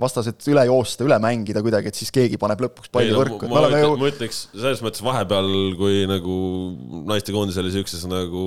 [0.00, 3.62] vastased üle joosta, üle mängida kuidagi, et siis keegi paneb lõpuks palli no võrku, ma,
[3.64, 6.36] ma, ju ma ütleks selles mõttes vahepeal, kui nagu
[7.08, 8.44] naistekoondis oli siukses nagu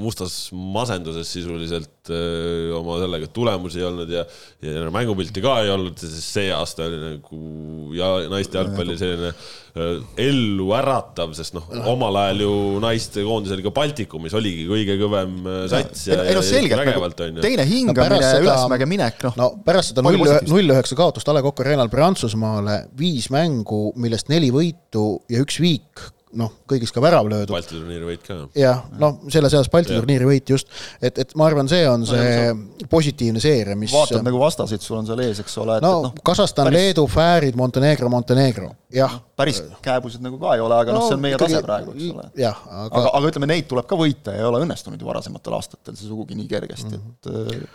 [0.00, 4.24] mustas masenduses sisuliselt öö, oma sellega, et tulemusi ei olnud ja,
[4.64, 7.40] ja mängupilti ka ei olnud, siis see aasta oli nagu
[7.96, 13.74] ja naiste jalgpalli selline öö, ellu äratav, sest noh, omal ajal ju naistekoondis oli ka
[13.76, 17.44] Baltikumis oligi kõige kõvem öö, sats ja, ei no selgelt nagu vägevalt on ju.
[17.46, 19.38] teine hingamine no,, ülesmäge minek, noh.
[19.38, 24.32] no pärast seda null, null üheksa kaotust A Le Coq Arena'l Prantsusmaale, viis mängu, millest
[24.32, 27.50] neli võitu ja üks viik, noh, kõigis ka värav löödud.
[27.52, 28.36] Balti turniiri võit ka.
[28.56, 30.68] jah, noh, selles eas Balti turniiri võit just,
[31.00, 32.52] et, et ma arvan, see on see
[32.88, 36.14] positiivne seeria, mis vaatad nagu vastaseid, sul on seal ees, eks ole, et no noh,
[36.24, 39.18] Kasahstan, päris- Leedu, Fäärid, Montenegro, Montenegro, jah.
[39.36, 42.28] päris kääbused nagu ka ei ole, aga noh, see on meie tase praegu, eks ole.
[42.40, 45.58] jah, aga, aga, aga ütleme, neid tuleb ka võita ja ei ole õnnestunud ju varasematel
[45.60, 47.12] aastatel see sugugi nii kergesti, Mhm.
[47.12, 47.68] et äh,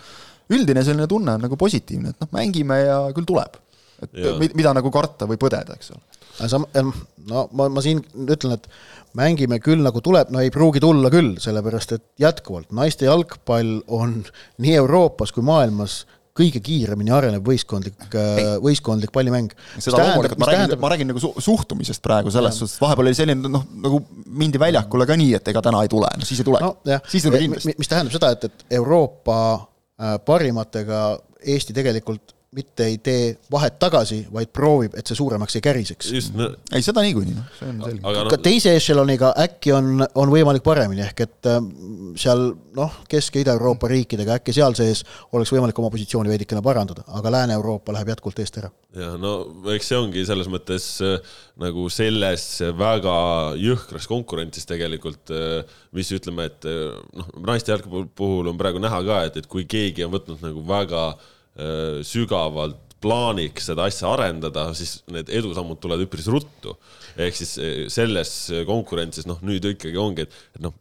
[0.57, 3.57] üldine selline tunne on nagu positiivne, et noh, mängime ja küll tuleb.
[4.03, 6.01] Et mi- mida nagu karta või põdeda, eks ole.
[6.49, 6.67] sam-,
[7.27, 8.67] no ma, ma siin ütlen, et
[9.17, 14.19] mängime küll nagu tuleb, no ei pruugi tulla küll, sellepärast et jätkuvalt naiste jalgpall on
[14.61, 16.03] nii Euroopas kui maailmas
[16.37, 18.13] kõige kiiremini arenev võistkondlik,
[18.61, 19.53] võistkondlik pallimäng.
[19.81, 23.49] seda loomulikult, ma räägin, ma räägin nagu su suhtumisest praegu selles suhtes, vahepeal oli selline
[23.49, 24.03] noh, nagu
[24.37, 27.25] mindi väljakule ka nii, et ega täna ei tule, no siis ei tule nojah, siis
[27.25, 27.73] nagu kindlasti.
[27.81, 31.01] mis tähendab seda, et, et Euroopa äh, parimatega
[31.47, 36.11] Eesti tegelikult mitte ei tee vahet tagasi, vaid proovib, et see suuremaks ei käriseks.
[36.31, 38.03] no ei, seda niikuinii, noh, see on selge.
[38.07, 41.59] aga ka teise ešeloniga äkki on, on võimalik paremini, ehk et äh,
[42.19, 42.45] seal
[42.77, 45.03] noh, Kesk- ja Ida-Euroopa riikidega äkki seal sees
[45.35, 48.71] oleks võimalik oma positsiooni veidikene parandada, aga Lääne-Euroopa läheb jätkuvalt eest ära.
[48.95, 49.35] jah, no
[49.75, 53.17] eks see ongi selles mõttes äh, nagu selles väga
[53.59, 55.35] jõhkras konkurentsis tegelikult,
[55.91, 59.67] mis ütleme, et äh, noh, naiste jalgpalli puhul on praegu näha ka, et, et kui
[59.67, 61.33] keegi on võtnud nagu väga äh,
[62.05, 66.75] sügavalt plaaniks seda asja arendada, siis need edusammud tulevad üpris ruttu.
[67.17, 68.33] ehk siis äh, selles
[68.67, 70.75] konkurentsis noh, nüüd ikkagi ongi, et, et noh,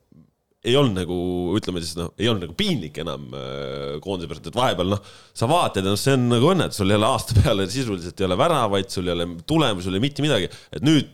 [0.66, 1.16] ei olnud nagu,
[1.56, 5.48] ütleme siis noh, ei olnud nagu piinlik enam äh, koondise pärast, et vahepeal noh, sa
[5.50, 8.40] vaatad ja noh, see on nagu õnnetus, sul ei ole aasta peale sisuliselt ei ole
[8.40, 11.12] väravaid, sul ei ole tulemusi, sul ei ole mitte midagi, et nüüd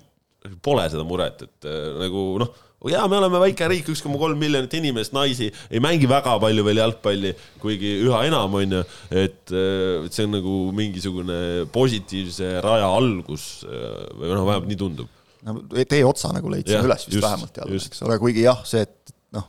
[0.65, 4.41] pole seda muret, et äh, nagu noh, jaa, me oleme väike riik, üks koma kolm
[4.41, 9.55] miljonit inimest, naisi, ei mängi väga palju veel jalgpalli, kuigi üha enam, on ju, et
[9.55, 11.41] äh, et see on nagu mingisugune
[11.75, 15.21] positiivse raja algus äh, või noh, vähemalt nii tundub.
[15.47, 18.65] no tee otsa nagu leidsime Jah, üles vist just, vähemalt jälle, eks ole, kuigi jah,
[18.69, 19.47] see, et noh,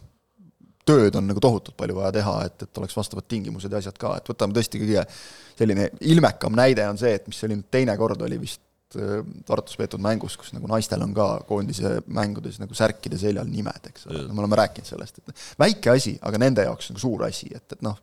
[0.86, 4.18] tööd on nagu tohutult palju vaja teha, et, et oleks vastavad tingimused ja asjad ka,
[4.20, 5.08] et võtame tõesti kõige
[5.58, 8.62] selline ilmekam näide on see, et mis oli nüüd teine kord, oli vist
[9.48, 14.08] Tartus peetud mängus, kus nagu naistel on ka koondise mängudes nagu särkide seljal nimed, eks
[14.10, 17.66] ole, me oleme rääkinud sellest, et väike asi, aga nende jaoks nagu suur asi, et,
[17.76, 17.98] et noh,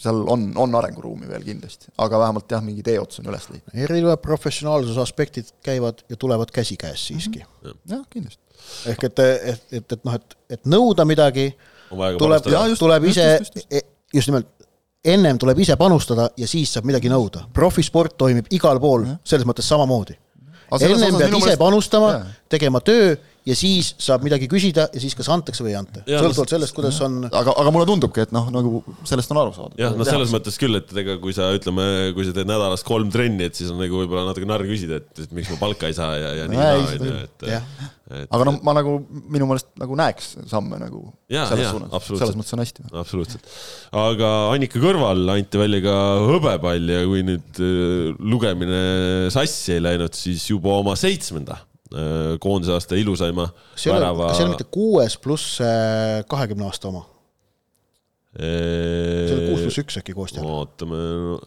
[0.00, 3.74] seal on, on arenguruumi veel kindlasti, aga vähemalt jah, mingi teeots on üles leitud.
[3.86, 7.66] erinevad professionaalsuse aspektid käivad ja tulevad käsikäes siiski mm.
[7.70, 7.80] -hmm.
[7.94, 8.42] jah, kindlasti.
[8.92, 11.50] ehk et, et, et, et noh, et, et nõuda midagi,
[11.90, 14.48] tuleb just,, tuleb just, ise just, just., just nimelt,
[15.04, 17.46] ennem tuleb ise panustada ja siis saab midagi nõuda.
[17.52, 20.16] profisport toimib igal pool selles mõttes samamoodi.
[20.80, 23.16] ennem pead ise panustama Jaa., tegema töö
[23.48, 26.02] ja siis saab midagi küsida ja siis kas antakse või ei anta.
[26.08, 29.78] Sõltuvalt sellest, kuidas on aga, aga mulle tundubki, et noh, nagu sellest on aru saadud.
[29.80, 33.08] jah, no selles mõttes küll, et ega kui sa ütleme, kui sa teed nädalas kolm
[33.14, 35.96] trenni, et siis on nagu võib-olla natuke narr küsida, et, et miks ma palka ei
[35.96, 37.48] saa ja, ja nii seda onju, ei- et
[38.10, 38.96] et aga noh, ma nagu
[39.30, 42.24] minu meelest nagu näeks samme nagu Jaa, selles jaa, suunas, absoluutselt.
[42.26, 42.86] selles mõttes on hästi.
[43.04, 43.50] absoluutselt.
[44.02, 48.82] aga Annika kõrval anti välja ka hõbepall ja kui nüüd äh, lugemine
[49.30, 51.60] sassi ei läinud, siis juba oma seitsmenda
[52.40, 55.56] koondise aasta ilusaima ole, värava kas see ole mitte kuues pluss
[56.30, 57.06] kahekümne aasta oma?
[58.38, 60.46] see oli kuus pluss üks äkki koos teil?
[60.46, 61.40] ootame, no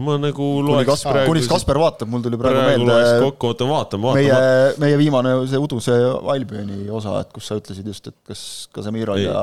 [0.00, 3.66] ma nagu loeks Kasper, praegu kunis Kasper vaatab, mul tuli praegu praegu meelde kokku, oota
[3.68, 5.96] vaatame, meie vaatame., meie viimane see uduse
[6.32, 9.26] Albioni osa, et kus sa ütlesid just, et kas Kasemirol Ei.
[9.26, 9.42] ja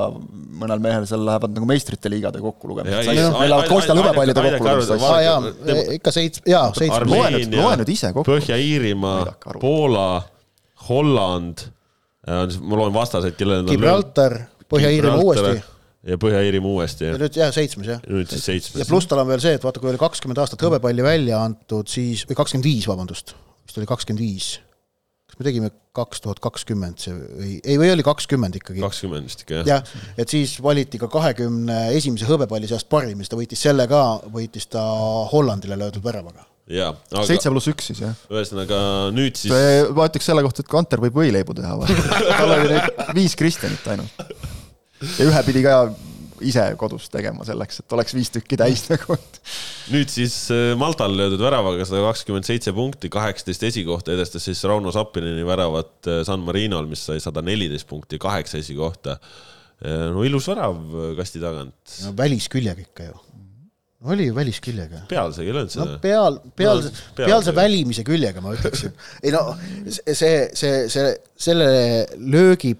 [0.63, 2.41] mõnel mehel seal lähevad nagu meistrite liigade
[2.97, 4.35] sassi ei,, meil lähevad aidake- lõbepallide
[5.27, 7.05] jaa tema-, ikka seits-, jaa, seitsme.
[7.13, 8.31] loe nüüd- loe nüüd ise kokku.
[8.31, 10.07] Põhja-Iirimaa Poola,
[10.89, 11.67] Holland,
[12.25, 15.61] ma loen vastaseid, kellele nad on Gibraltar, Põhja-Iirimaa uuesti
[16.07, 17.99] ja Põhja-Iirimaa uuesti ja ja nüüd jah, seitsmes jah.
[18.07, 18.87] nüüd siis ja seitsmes.
[18.87, 22.23] pluss tal on veel see, et vaata, kui oli kakskümmend aastat hõbepalli välja antud, siis,
[22.29, 23.35] või kakskümmend viis, vabandust,
[23.67, 24.51] vist oli kakskümmend viis.
[25.29, 28.83] kas me tegime kaks tuhat kakskümmend see või, ei, või oli kakskümmend ikkagi?
[28.83, 29.67] kakskümmend vist ikka jah.
[29.73, 33.89] jah, et siis valiti ka kahekümne esimese hõbepalli seast parim ja siis ta võitis selle
[33.91, 34.85] ka, võitis ta
[35.33, 36.47] Hollandile löödud väravaga.
[36.71, 38.15] jaa, aga seitse pluss üks siis jah.
[38.31, 38.79] ühesõnaga
[39.11, 41.75] nüüd siis ma ütleks selle kohta, et Kanter võib võileibu teha.
[42.39, 44.38] tal oli nüüd viis Kristjanit ainult.
[45.01, 45.75] Ja ühe pidi ka
[46.39, 49.17] ise kodus tegema selleks, et oleks viis tükki täis nagu.
[49.91, 54.93] nüüd siis äh, Maltal löödud väravaga sada kakskümmend seitse punkti, kaheksateist esikohta edestas siis Rauno
[54.95, 59.17] Sappineni väravat äh, San Marinol, mis sai sada neliteist punkti, kaheksa esikohta.
[60.13, 61.75] no ilus värav äh, kasti tagant.
[62.05, 63.13] no välisküljega ikka ju.
[64.11, 65.05] oli ju välisküljega.
[65.11, 65.99] pealsegi ei löönud no seda.
[66.03, 68.91] peal, peal No,, pealse pealse- välimise küljega ma ütleksin.
[69.23, 69.43] ei no
[69.87, 71.69] see, see, see, selle
[72.19, 72.75] löögi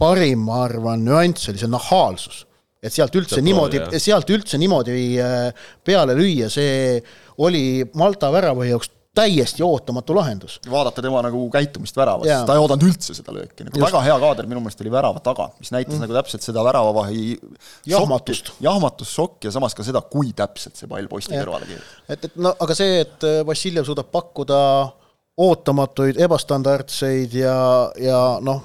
[0.00, 2.44] parim, ma arvan, nüanss oli see nahaalsus.
[2.84, 7.00] et sealt üldse Sealt niimoodi sealt üldse niimoodi äh, peale lüüa, see
[7.40, 10.58] oli Malta värava jaoks täiesti ootamatu lahendus.
[10.70, 13.86] vaadata tema nagu käitumist väravas ta ei oodanud üldse seda lööki, nagu Just.
[13.86, 16.02] väga hea kaader minu meelest oli värava taga, mis näitas mm.
[16.04, 17.38] nagu täpselt seda väravavahi
[17.86, 18.50] Jahmatust.
[18.50, 21.94] šokki- jahmatust, šokki ja samas ka seda, kui täpselt see pall posti kõrvale keerab.
[22.08, 24.60] et, et no aga see, et äh, Vassiljev suudab pakkuda
[25.44, 27.56] ootamatuid, ebastandardseid ja,
[27.98, 28.62] ja noh,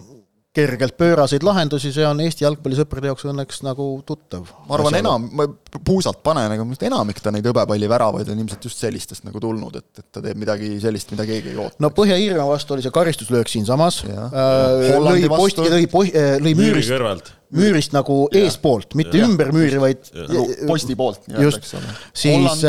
[0.59, 4.47] kergelt pööraseid lahendusi, see on Eesti jalgpallisõprade jaoks õnneks nagu tuttav.
[4.67, 5.47] ma arvan, enam, ma
[5.85, 10.07] puusalt panen, aga enamik ta neid hõbepalliväravaid on ilmselt just sellistest nagu tulnud, et, et
[10.15, 11.79] ta teeb midagi sellist, mida keegi ei oota.
[11.83, 14.31] no Põhja-Iirimaa vastu oli see karistuslöök siinsamas, Jah.
[14.33, 16.13] lõi Hollandi posti, vastu- lõi poh-,
[16.45, 17.33] lõi müüri müürist, kõrvalt.
[17.59, 19.29] müürist nagu eespoolt, mitte Jah.
[19.29, 22.65] ümber müüri, vaid nagu posti poolt just eks ole., siis,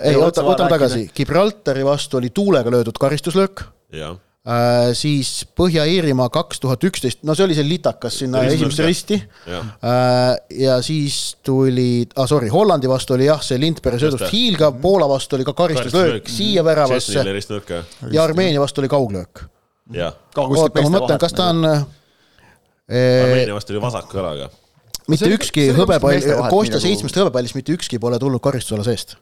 [0.00, 3.66] ei oota, võtame tagasi, Gibraltari vastu oli tuulega löödud karistuslöök,
[4.42, 8.58] jah, siis Põhja-Iirimaa kaks tuhat üksteist, no see oli see litakas sinna Ristnurka.
[8.58, 9.18] esimesse risti.
[9.46, 9.68] Jah,
[10.58, 15.38] ja siis tuli, ah sorry, Hollandi vastu oli jah, see Lindbergi söödust hiilgav, Poola vastu
[15.38, 17.22] oli ka karistuslöök siia väravasse.
[18.10, 19.44] Ja Armeenia vastu oli kauglöök.
[20.36, 21.84] oota, ma mõtlen, kas ta on äh,
[22.90, 24.50] Armeenia vastu oli vasaku jalaga.
[25.08, 26.18] mitte ükski hõbepall
[26.50, 29.16] Kostja nagu- seitsmest hõbepallist mitte ükski pole tulnud karistusala seest.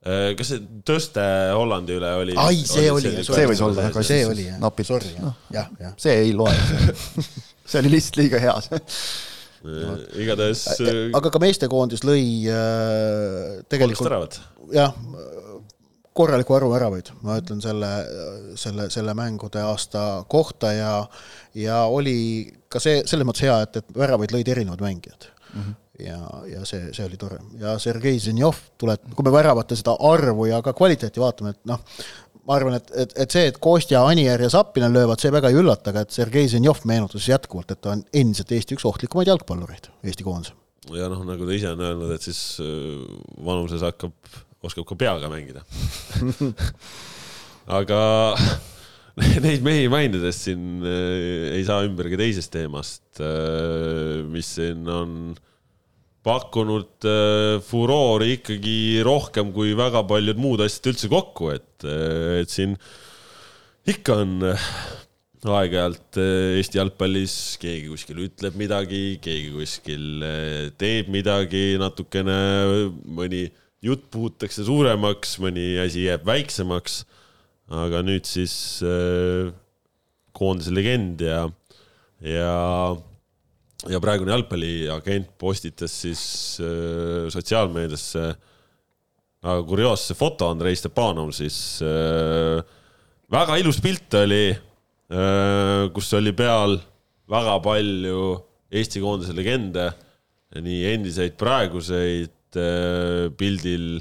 [0.00, 2.36] Äh, kas see tõste Hollandi üle oli?
[2.40, 4.88] Ai, see oli, see võis olla, jah, see oli jah, napilt.
[4.88, 5.10] sorry,
[5.52, 5.92] jah, jah.
[6.00, 6.54] see ei loe.
[7.68, 8.54] see oli lihtsalt liiga hea.
[10.16, 14.38] igatahes äh, aga ka meestekoondis lõi äh, tegelikult
[14.72, 14.96] jah,
[16.16, 17.90] korraliku arvu väravaid, ma ütlen selle,
[18.56, 20.94] selle, selle mängude aasta kohta ja
[21.52, 25.60] ja oli ka see selles mõttes hea, et, et väravaid lõid erinevad mängijad mm.
[25.60, 25.78] -hmm.
[26.04, 26.18] ja,
[26.50, 30.60] ja see, see oli tore ja Sergei Zenjov tuleb, kui me väravate seda arvu ja
[30.64, 31.80] ka kvaliteeti vaatame, et noh,
[32.46, 35.58] ma arvan, et, et, et see, et Kostja, Anier ja Zappinen löövad, see väga ei
[35.60, 39.90] üllata, aga et Sergei Zenjov meenutas jätkuvalt, et ta on endiselt Eesti üks ohtlikumaid jalgpallureid
[40.06, 40.56] Eesti koondise.
[40.96, 43.04] ja noh, nagu ta ise on öelnud, et siis äh,
[43.46, 44.16] vanuses hakkab,
[44.66, 45.62] oskab ka peaga mängida.
[47.80, 48.00] aga
[49.44, 53.04] neid mehi mainides siin äh, ei saa ümber ka teisest teemast,
[54.32, 55.14] mis siin on
[56.26, 61.86] pakkunud äh, furoori ikkagi rohkem kui väga paljud muud asjad üldse kokku, et,
[62.42, 62.76] et siin
[63.88, 64.66] ikka on äh,
[65.48, 72.36] aeg-ajalt äh, Eesti jalgpallis keegi kuskil ütleb midagi, keegi kuskil äh, teeb midagi natukene,
[73.08, 73.46] mõni
[73.80, 77.04] jutt puhutakse suuremaks, mõni asi jääb väiksemaks.
[77.70, 79.52] aga nüüd siis äh,
[80.34, 81.44] koondise legend ja,
[82.20, 82.96] ja,
[83.88, 86.22] ja praegune jalgpalliagent postitas siis
[86.60, 88.26] äh, sotsiaalmeediasse
[89.40, 92.60] väga kurioosse foto Andrei Stepanov siis äh,
[93.32, 96.76] väga ilus pilt oli äh,, kus oli peal
[97.30, 98.22] väga palju
[98.70, 99.88] Eesti koondise legende,
[100.62, 103.98] nii endiseid, praeguseid äh, pildil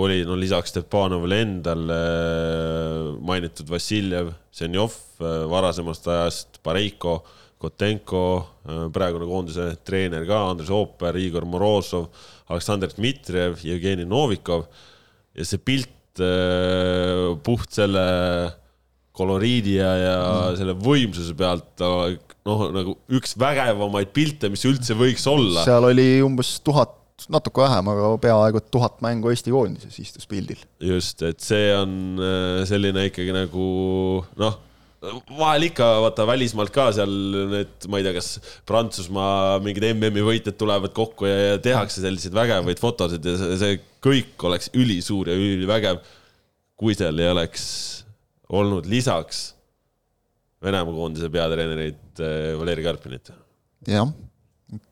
[0.00, 7.18] oli no lisaks Stepanovile endale äh, mainitud Vassiljev, Zenjov äh, varasemast ajast, Pareiko,
[7.58, 8.24] Kotenko,
[8.94, 12.06] praegune koondise treener ka, Andres Ooper, Igor Morozov,
[12.52, 14.68] Aleksandr Dmitrijev, Jevgeni Novikov
[15.34, 18.04] ja see pilt äh, puht selle
[19.18, 20.58] koloriidi ja, ja mm.
[20.60, 25.64] selle võimsuse pealt noh, nagu üks vägevamaid pilte, mis üldse võiks olla.
[25.66, 26.94] seal oli umbes tuhat
[27.32, 30.60] natuke vähem, aga peaaegu tuhat mängu Eesti koondises istus pildil.
[30.78, 33.68] just, et see on äh, selline ikkagi nagu
[34.38, 34.58] noh,
[35.38, 37.12] vahel ikka vaata välismaalt ka seal
[37.52, 38.30] need, ma ei tea, kas
[38.66, 43.76] Prantsusmaa mingid MM-i võitjad tulevad kokku ja, ja tehakse selliseid vägevaid fotosid ja see, see
[44.04, 46.02] kõik oleks ülisuur ja ülivägev,
[46.78, 47.68] kui seal ei oleks
[48.48, 49.52] olnud lisaks
[50.64, 53.30] Venemaa koondise peatreenerit äh, Valeri Karpinit.
[53.86, 54.08] jah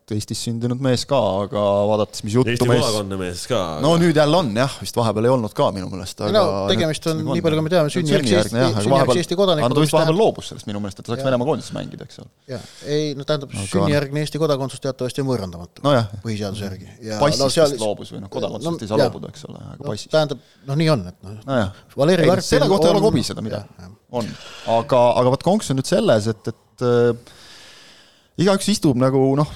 [0.06, 3.80] Eestis sündinud mees ka, aga vaadates, mis juttu Eesti kodakondne mees ka aga....
[3.82, 7.08] no nüüd jälle on jah, vist vahepeal ei olnud ka minu meelest, aga no tegemist
[7.10, 9.74] on, nii palju kui me teame, sünnijärgse Eesti, sünnijärgse Eesti kodanikud.
[9.76, 12.30] ta vist vahepeal loobus sellest minu meelest, et ta saaks Venemaa koondises mängida, eks ole.
[12.54, 15.96] jah, ei no tähendab aga..., sünnijärgne Eesti kodakondsus teatavasti on võõrandamatu no.
[16.24, 16.88] põhiseaduse järgi.
[17.18, 17.76] passist no, seal...
[17.82, 19.10] loobus või noh, kodakondsusest no, ei saa jah.
[19.10, 20.12] loobuda, eks ole, aga no, passist.
[20.14, 21.60] tähendab, noh, nii on, et noh no,
[21.98, 23.90] Valeri Karpin selle kohta ei ole kobiseda midagi,
[24.22, 24.32] on.
[24.78, 27.36] aga, aga vot konks on nüüd selles, et, et äh,
[28.46, 29.50] igaüks istub nagu noh,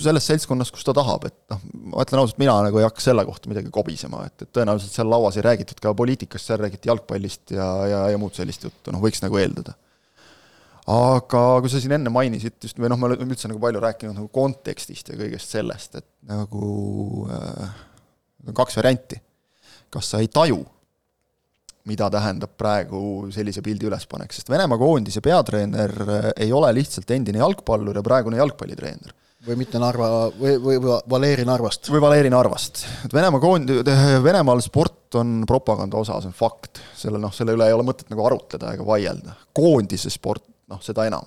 [0.00, 1.60] selles seltskonnas, kus ta tahab, et noh,
[1.92, 5.10] ma ütlen ausalt, mina nagu ei hakka selle kohta midagi kobisema, et, et tõenäoliselt seal
[5.10, 9.02] lauas ei räägitud ka poliitikast, seal räägiti jalgpallist ja, ja, ja muud sellist juttu, noh,
[9.04, 9.76] võiks nagu eeldada.
[10.90, 14.18] aga kui sa siin enne mainisid just, või noh, me oleme üldse nagu palju rääkinud
[14.18, 17.80] nagu kontekstist ja kõigest sellest, et nagu äh,
[18.48, 19.22] on kaks varianti.
[19.94, 20.64] kas sa ei taju,
[21.86, 25.92] mida tähendab praegu sellise pildi ülespanek, sest Venemaa koondise peatreener
[26.34, 29.14] ei ole lihtsalt endine jalgpallur ja praegune jalgpallitreener
[29.46, 31.90] või mitte Narva või, või, või Valeri Narvast.
[31.92, 33.72] või Valeri Narvast, et Venemaa koond-,
[34.24, 38.10] Venemaal sport on propaganda osa, see on fakt, selle noh, selle üle ei ole mõtet
[38.12, 39.36] nagu arutleda ega vaielda.
[39.54, 41.26] koondise sport, noh, seda enam.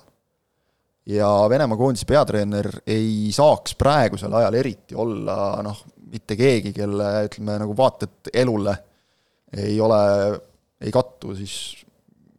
[1.08, 7.58] ja Venemaa koondise peatreener ei saaks praegusel ajal eriti olla noh, mitte keegi, kelle ütleme
[7.62, 8.76] nagu vaated elule
[9.56, 10.02] ei ole,
[10.80, 11.54] ei kattu siis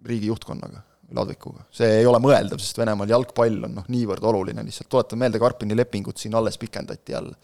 [0.05, 1.65] riigi juhtkonnaga Ladvikuga.
[1.73, 5.77] see ei ole mõeldav, sest Venemaal jalgpall on noh, niivõrd oluline lihtsalt, tuletan meelde, Karpini
[5.77, 7.35] lepingut siin alles pikendati jälle.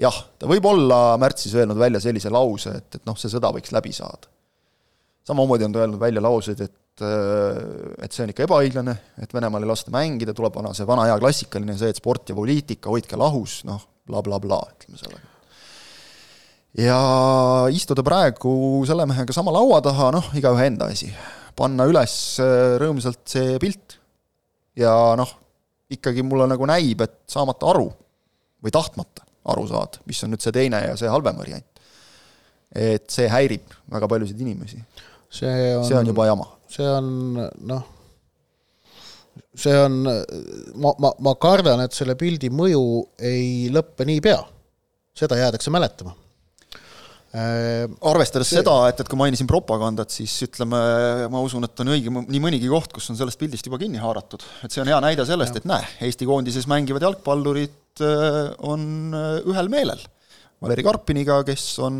[0.00, 3.74] jah, ta võib olla märtsis öelnud välja sellise lause, et, et noh, see sõda võiks
[3.74, 4.30] läbi saada.
[5.26, 9.70] samamoodi on ta öelnud välja lauseid, et et see on ikka ebaõiglane, et Venemaal ei
[9.72, 13.64] lasta mängida, tuleb vana, see vana hea klassikaline see, et sport ja poliitika hoidke lahus,
[13.66, 15.32] noh bla, bla, blablabla, ütleme sellega
[16.78, 16.98] ja
[17.70, 21.12] istuda praegu selle mehega sama laua taha, noh, igaühe enda asi
[21.58, 23.98] panna üles äh, rõõmsalt see pilt
[24.78, 25.30] ja noh,
[25.94, 27.88] ikkagi mulle nagu näib, et saamata aru
[28.64, 31.66] või tahtmata aru saada, mis on nüüd see teine ja see halvem variant.
[32.74, 34.80] et see häirib väga paljusid inimesi.
[35.30, 36.48] see on, see on juba jama.
[36.68, 37.10] see on
[37.68, 37.84] noh,
[39.54, 40.00] see on,
[40.74, 42.82] ma, ma, ma kardan, et selle pildi mõju
[43.22, 44.40] ei lõppe niipea.
[45.14, 46.16] seda jäädakse mäletama
[47.34, 48.60] arvestades see...
[48.60, 50.78] seda, et, et kui mainisin propagandat, siis ütleme,
[51.32, 54.44] ma usun, et on õige nii mõnigi koht, kus on sellest pildist juba kinni haaratud.
[54.62, 58.86] et see on hea näide sellest, et näe, Eesti koondises mängivad jalgpallurid äh, on
[59.18, 60.04] äh, ühel meelel.
[60.64, 61.96] Valeri Karpiniga, kes on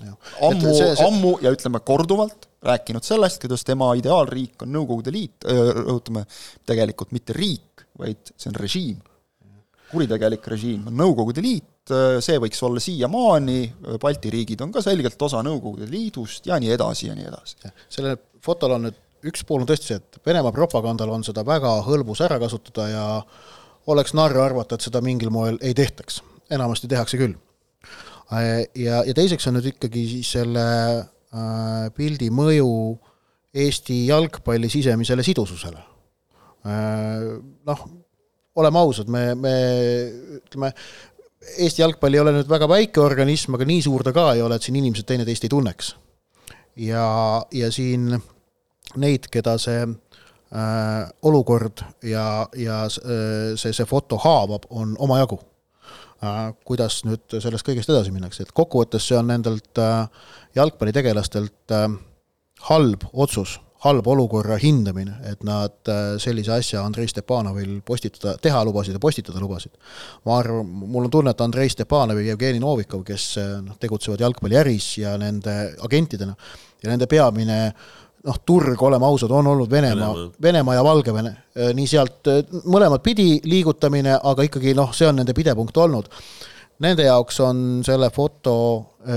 [0.00, 0.16] ja.
[0.48, 0.72] ammu,
[1.04, 6.24] ammu ja ütleme korduvalt rääkinud sellest, kuidas tema ideaalriik on Nõukogude Liit, rõhutame,
[6.66, 9.02] tegelikult mitte riik, vaid see on režiim.
[9.92, 13.58] kuritegelik režiim on Nõukogude Liit, Äh, see võiks olla siiamaani,
[14.00, 17.72] Balti riigid on ka selgelt osa Nõukogude Liidust ja nii edasi ja nii edasi.
[17.92, 21.74] sellel fotol on nüüd üks pool on tõesti see, et Venemaa propagandal on seda väga
[21.84, 23.04] hõlbus ära kasutada ja
[23.92, 26.22] oleks narr arvata, et seda mingil moel ei tehtaks.
[26.50, 27.36] enamasti tehakse küll.
[28.32, 30.64] Äh, ja, ja teiseks on nüüd ikkagi selle
[31.04, 32.70] äh, pildi mõju
[33.54, 35.84] Eesti jalgpalli sisemisele sidususele
[36.64, 37.28] äh,.
[37.68, 37.84] Noh,
[38.56, 39.52] oleme ausad, me, me
[40.40, 40.72] ütleme,
[41.58, 44.56] Eesti jalgpall ei ole nüüd väga väike organism, aga nii suur ta ka ei ole,
[44.56, 45.94] et siin inimesed teineteist ei tunneks.
[46.76, 47.06] ja,
[47.54, 48.16] ja siin
[49.00, 55.38] neid, keda see äh, olukord ja, ja äh, see, see foto haavab, on omajagu
[56.22, 56.50] äh,.
[56.64, 60.08] kuidas nüüd sellest kõigest edasi minnakse, et kokkuvõttes see on nendelt äh,
[60.58, 61.88] jalgpallitegelastelt äh,
[62.70, 68.96] halb otsus halba olukorra hindamine, et nad äh, sellise asja Andrei Stepanovil postitada, teha lubasid
[68.96, 69.74] ja postitada lubasid.
[70.24, 74.24] ma arvan, mul on tunne, et Andrei Stepanov ja Jevgeni Novikov, kes äh, noh, tegutsevad
[74.24, 76.32] jalgpalliäris ja nende agentidena
[76.82, 77.58] ja nende peamine
[78.24, 81.36] noh, turg, oleme ausad, on olnud Venemaa, Venemaa ja Valgevene.
[81.52, 82.32] Äh, nii sealt
[82.64, 86.08] mõlemat pidi liigutamine, aga ikkagi noh, see on nende pidepunkt olnud.
[86.84, 88.56] Nende jaoks on selle foto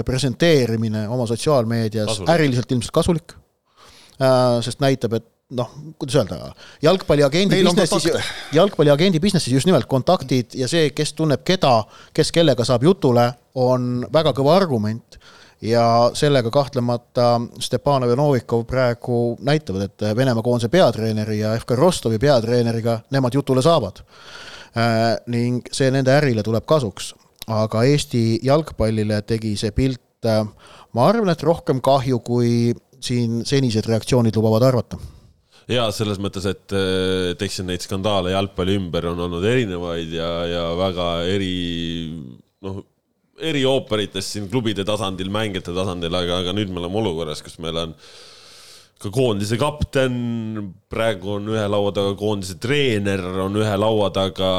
[0.05, 3.33] presenteerimine oma sotsiaalmeedias äriliselt ilmselt kasulik
[4.17, 6.51] sest näitab, et noh, kuidas öelda,
[6.81, 11.79] jalgpalliagendi businessis, jalgpalliagendi businessis just nimelt kontaktid ja see, kes tunneb keda,
[12.13, 15.19] kes kellega saab jutule, on väga kõva argument.
[15.57, 22.19] Ja sellega kahtlemata Stepanov ja Novikov praegu näitavad, et Venemaa koondise peatreeneri ja FK Rostovi
[22.21, 24.03] peatreeneriga nemad jutule saavad.
[24.77, 27.15] Äh, ning see nende ärile tuleb kasuks.
[27.49, 32.51] Aga Eesti jalgpallile tegi see pilt, ma arvan, et rohkem kahju, kui
[33.03, 34.99] siin senised reaktsioonid lubavad arvata.
[35.67, 36.71] Ja selles mõttes, et,
[37.33, 41.57] et eks neid skandaale jalgpalli ümber on olnud erinevaid ja, ja väga eri,
[42.63, 42.79] noh,
[43.43, 47.83] eri ooperites siin klubide tasandil, mängijate tasandil, aga, aga nüüd me oleme olukorras, kus meil
[47.83, 48.36] on äh,
[48.97, 50.15] ka koondise kapten,
[50.89, 54.49] praegu on ühe laua taga koondise treener, on ühe laua taga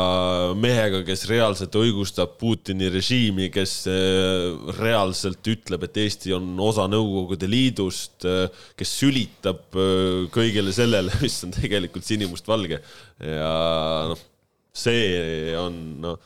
[0.58, 7.50] mehega, kes reaalselt õigustab Putini režiimi, kes eh, reaalselt ütleb, et Eesti on osa Nõukogude
[7.50, 8.46] Liidust, eh,
[8.78, 12.82] kes sülitab eh, kõigele sellele, mis on tegelikult sinimustvalge
[13.18, 13.52] ja
[14.12, 14.26] noh
[14.78, 15.74] see on
[16.04, 16.18] noh.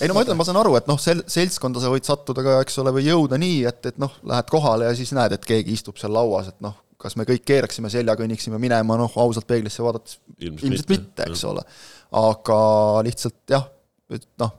[0.00, 2.54] ei no ma ütlen, ma saan aru, et noh, sel-, seltskonda sa võid sattuda ka,
[2.64, 5.76] eks ole, või jõuda nii, et, et noh, lähed kohale ja siis näed, et keegi
[5.76, 9.84] istub seal lauas, et noh, kas me kõik keeraksime selja, kõnniksime minema, noh, ausalt peeglisse
[9.84, 11.62] vaadates ilmselt, ilmselt mitte, mitte, eks ole.
[12.18, 12.58] aga
[13.06, 13.68] lihtsalt jah,
[14.14, 14.54] et noh,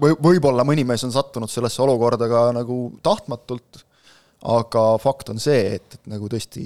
[0.00, 3.82] või võib-olla mõni mees on sattunud sellesse olukorda ka nagu tahtmatult,
[4.50, 6.64] aga fakt on see, et, et nagu tõesti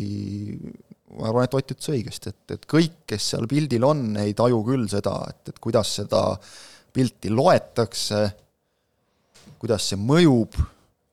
[1.15, 4.63] ma arvan, et Ott ütles õigesti, et, et kõik, kes seal pildil on, ei taju
[4.67, 6.23] küll seda, et, et kuidas seda
[6.95, 8.23] pilti loetakse,
[9.63, 10.59] kuidas see mõjub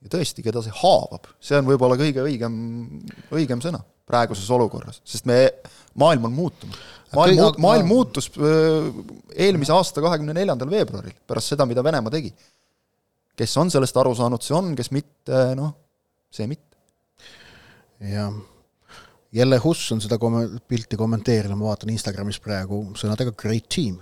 [0.01, 2.55] ja tõesti, keda see haavab, see on võib-olla kõige õigem,
[3.33, 3.81] õigem sõna
[4.11, 5.37] praeguses olukorras, sest me,
[6.01, 6.79] maailm on muutunud.
[7.15, 8.29] maailm muut-, maailm muutus
[9.31, 12.33] eelmise aasta kahekümne neljandal veebruaril, pärast seda, mida Venemaa tegi.
[13.37, 15.73] kes on sellest aru saanud, see on, kes mitte, noh,
[16.33, 16.81] see mitte.
[18.11, 18.33] jah,
[19.31, 24.01] Jelle Huss on seda kom-, pilti kommenteerinud, ma vaatan Instagramis praegu sõnadega great team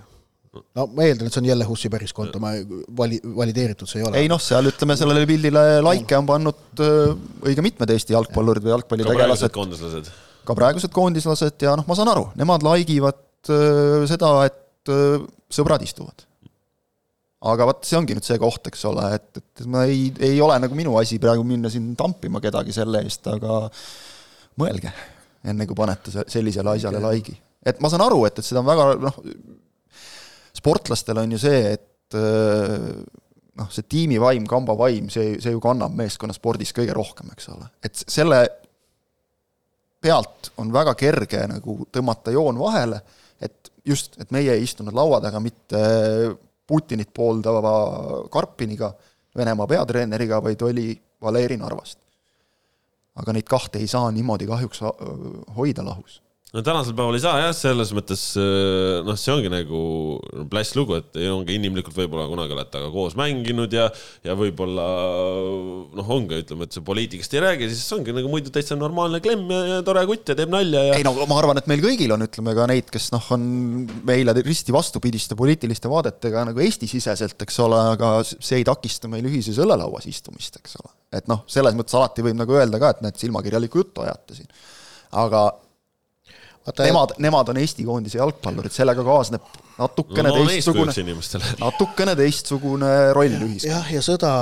[0.50, 2.52] no ma eeldan, et see on jälle Hussi päris konto, ma
[2.98, 4.22] vali-, valideeritud see ei ole.
[4.22, 6.82] ei noh, seal ütleme, sellele pildile laike on pannud
[7.46, 9.46] õige mitmed Eesti jalgpallurid või jalgpallitegelased.
[9.46, 10.10] ka praegused koondislased.
[10.48, 13.22] ka praegused koondislased ja noh, ma saan aru, nemad laigivad
[14.10, 14.92] seda, et
[15.54, 16.26] sõbrad istuvad.
[17.50, 20.58] aga vot see ongi nüüd see koht, eks ole, et, et ma ei, ei ole
[20.60, 23.62] nagu minu asi praegu minna siin tampima kedagi selle eest, aga
[24.60, 24.90] mõelge,
[25.48, 27.38] enne kui panete sellisele asjale laigi.
[27.64, 29.22] et ma saan aru, et, et seda on väga noh,
[30.60, 32.88] sportlastel on ju see, et äh,
[33.60, 37.70] noh, see tiimivaim, kambavaim, see, see ju kannab meeskonnaspordis kõige rohkem, eks ole.
[37.84, 38.42] et selle
[40.00, 43.00] pealt on väga kerge nagu tõmmata joon vahele,
[43.40, 45.80] et just, et meie ei istunud laua taga mitte
[46.70, 47.72] Putinit pooldava
[48.30, 48.92] Karpiniga,
[49.36, 50.92] Venemaa peatreeneriga, vaid oli
[51.22, 51.98] Valeri Narvast.
[53.20, 54.80] aga neid kahte ei saa niimoodi kahjuks
[55.56, 56.20] hoida lahus
[56.50, 59.80] no tänasel päeval ei saa jah, selles mõttes äh, noh, see ongi nagu
[60.50, 63.86] pläss lugu, et ongi inimlikult võib-olla kunagi olete aga koos mänginud ja,
[64.26, 64.86] ja võib-olla
[65.94, 69.54] noh, ongi, ütleme, et see poliitikast ei räägi, siis ongi nagu muidu täitsa normaalne klemm
[69.54, 70.98] ja, ja tore kutt ja teeb nalja ja.
[70.98, 73.46] ei no ma arvan, et meil kõigil on, ütleme ka neid, kes noh, on
[74.10, 79.62] meile risti vastupidiste poliitiliste vaadetega nagu Eesti-siseselt, eks ole, aga see ei takista meil ühises
[79.62, 80.94] õllelauas istumist, eks ole.
[81.14, 84.50] et noh, selles mõttes alati võib nagu öelda ka, et näed, silmakirjalikku juttu ajate siin.
[85.14, 85.46] aga
[86.66, 89.44] Vaata, nemad, nemad on Eesti koondise jalgpallurid, sellega kaasneb
[89.80, 90.92] natukene no, teistsugune,
[91.64, 93.64] natukene teistsugune roll ühiskonnas.
[93.64, 94.32] jah, ja sõda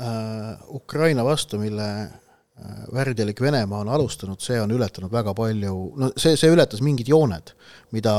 [0.00, 6.10] äh, Ukraina vastu, mille äh, värdjalik Venemaa on alustanud, see on ületanud väga palju, no
[6.16, 7.52] see, see ületas mingid jooned,
[7.96, 8.16] mida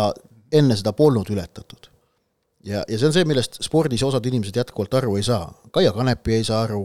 [0.54, 1.90] enne seda polnud ületatud.
[2.68, 5.50] ja, ja see on see, millest spordis osad inimesed jätkuvalt aru ei saa.
[5.74, 6.84] Kaia Kanepi ei saa aru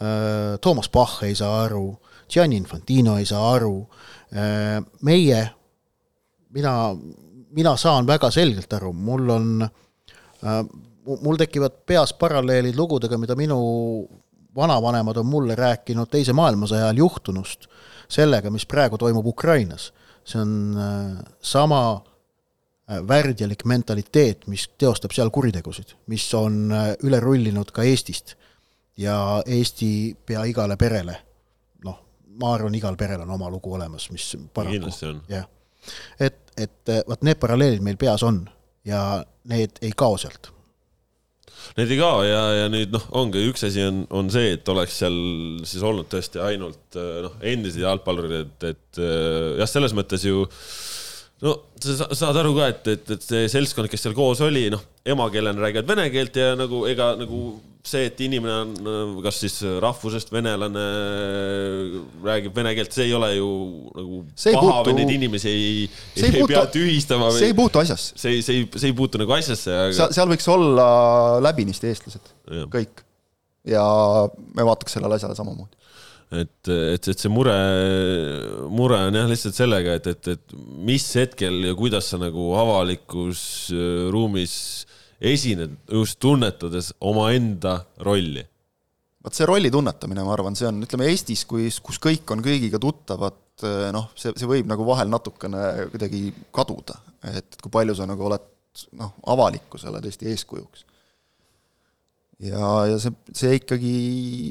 [0.00, 1.90] äh,, Toomas Bach ei saa aru,
[2.30, 3.76] Gianni Infantino ei saa aru
[4.32, 5.44] äh,, meie
[6.56, 6.74] mina,
[7.56, 10.62] mina saan väga selgelt aru, mul on äh,,
[11.06, 13.58] mul tekivad peas paralleelid lugudega, mida minu
[14.56, 17.68] vanavanemad on mulle rääkinud Teise maailmasõja ajal juhtunust,
[18.08, 19.92] sellega, mis praegu toimub Ukrainas.
[20.26, 21.80] see on äh, sama
[22.90, 28.34] äh, värdjalik mentaliteet, mis teostab seal kuritegusid, mis on üle rullinud ka Eestist
[28.96, 31.14] ja Eesti pea igale perele,
[31.84, 32.00] noh,
[32.40, 34.90] ma arvan, igal perel on oma lugu olemas, mis paraku,
[35.28, 35.46] jah,
[36.20, 38.42] et et eh, vot need paralleelid meil peas on
[38.86, 40.50] ja need ei kao sealt.
[41.76, 45.00] Need ei kao ja, ja nüüd noh, ongi üks asi on, on see, et oleks
[45.02, 45.16] seal
[45.66, 50.46] siis olnud tõesti ainult eh, noh, endised jalgpallurid, et, et eh, jah, selles mõttes ju
[51.44, 54.82] no sa saad aru ka, et, et, et see seltskond, kes seal koos oli, noh,
[55.06, 57.40] emakeelena räägivad vene keelt ja nagu ega nagu
[57.86, 60.84] see, et inimene on äh, kas siis rahvusest venelane,
[62.24, 63.50] räägib vene keelt, see ei ole ju
[63.92, 64.90] nagu see paha puutu...
[64.90, 65.68] või neid inimesi ei,
[66.16, 66.52] ei, ei puutu...
[66.54, 67.30] pea tühistama.
[67.36, 68.16] see ei puutu asjasse.
[68.18, 69.96] see ei, see ei, see ei puutu nagu asjasse aga....
[70.00, 70.88] seal, seal võiks olla
[71.46, 72.32] läbinisti eestlased,
[72.72, 73.04] kõik.
[73.68, 73.84] ja
[74.56, 75.85] me vaataks sellele asjale samamoodi
[76.34, 77.54] et, et, et see mure,
[78.72, 80.56] mure on jah lihtsalt sellega, et, et, et
[80.86, 83.40] mis hetkel ja kuidas sa nagu avalikus
[83.74, 84.56] äh, ruumis
[85.16, 88.44] esined just tunnetades omaenda rolli
[89.26, 92.78] vot see rolli tunnetamine, ma arvan, see on, ütleme Eestis, kui, kus kõik on kõigiga
[92.82, 93.40] tuttavad,
[93.94, 97.00] noh, see, see võib nagu vahel natukene kuidagi kaduda,
[97.32, 98.52] et kui palju sa nagu oled
[99.00, 100.84] noh, avalikkusele tõesti eeskujuks.
[102.46, 103.96] ja, ja see, see ikkagi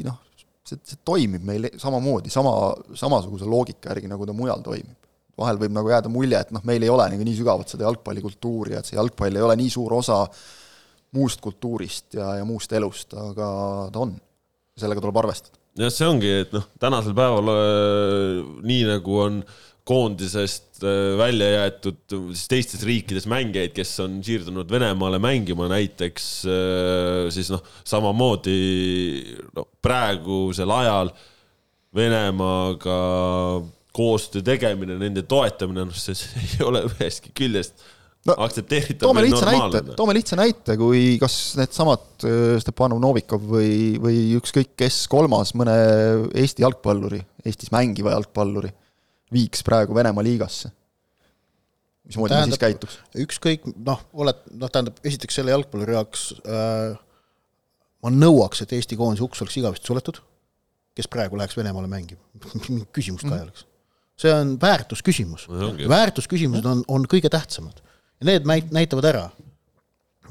[0.04, 0.20] noh,
[0.66, 2.54] see, see toimib meil samamoodi, sama,
[2.98, 4.98] samasuguse loogika järgi, nagu ta mujal toimib.
[5.36, 8.78] vahel võib nagu jääda mulje, et noh, meil ei ole nagu nii sügavat seda jalgpallikultuuri,
[8.78, 10.22] et see jalgpall ei ole nii suur osa
[11.16, 13.50] muust kultuurist ja, ja muust elust, aga
[13.92, 14.16] ta on
[14.80, 15.60] sellega tuleb arvestada.
[15.80, 19.42] jah, see ongi, et noh, tänasel päeval äh, nii nagu on
[19.86, 27.28] koondisest äh, välja jäetud siis teistes riikides mängijaid, kes on siirdunud Venemaale mängima näiteks, äh,
[27.34, 28.58] siis noh, samamoodi
[29.54, 31.14] noh, praegusel ajal
[31.96, 32.96] Venemaaga
[33.96, 37.86] koostöö tegemine, nende toetamine, noh, see ei ole ühestki küljest
[38.26, 43.70] no, aktsepteeritav toome lihtsa näite, toome lihtsa näite, kui kas needsamad äh, Stepanov Novikov või,
[44.02, 45.78] või ükskõik kes kolmas mõne
[46.34, 48.74] Eesti jalgpalluri, Eestis mängiva jalgpalluri
[49.36, 50.72] viiks praegu Venemaa liigasse.
[52.08, 53.00] mismoodi ta siis käituks?
[53.26, 56.98] ükskõik, noh, oled, noh, tähendab, esiteks selle jalgpalluri jaoks äh,
[58.06, 60.22] ma nõuaks, et Eesti koondise uks oleks igavesti suletud,
[60.96, 62.22] kes praegu läheks Venemaale mängima
[62.96, 63.48] küsimust ka ei mm.
[63.48, 63.66] oleks
[64.16, 65.48] see on väärtusküsimus.
[65.90, 67.82] väärtusküsimused on, on kõige tähtsamad
[68.22, 69.24] ja need näitavad ära,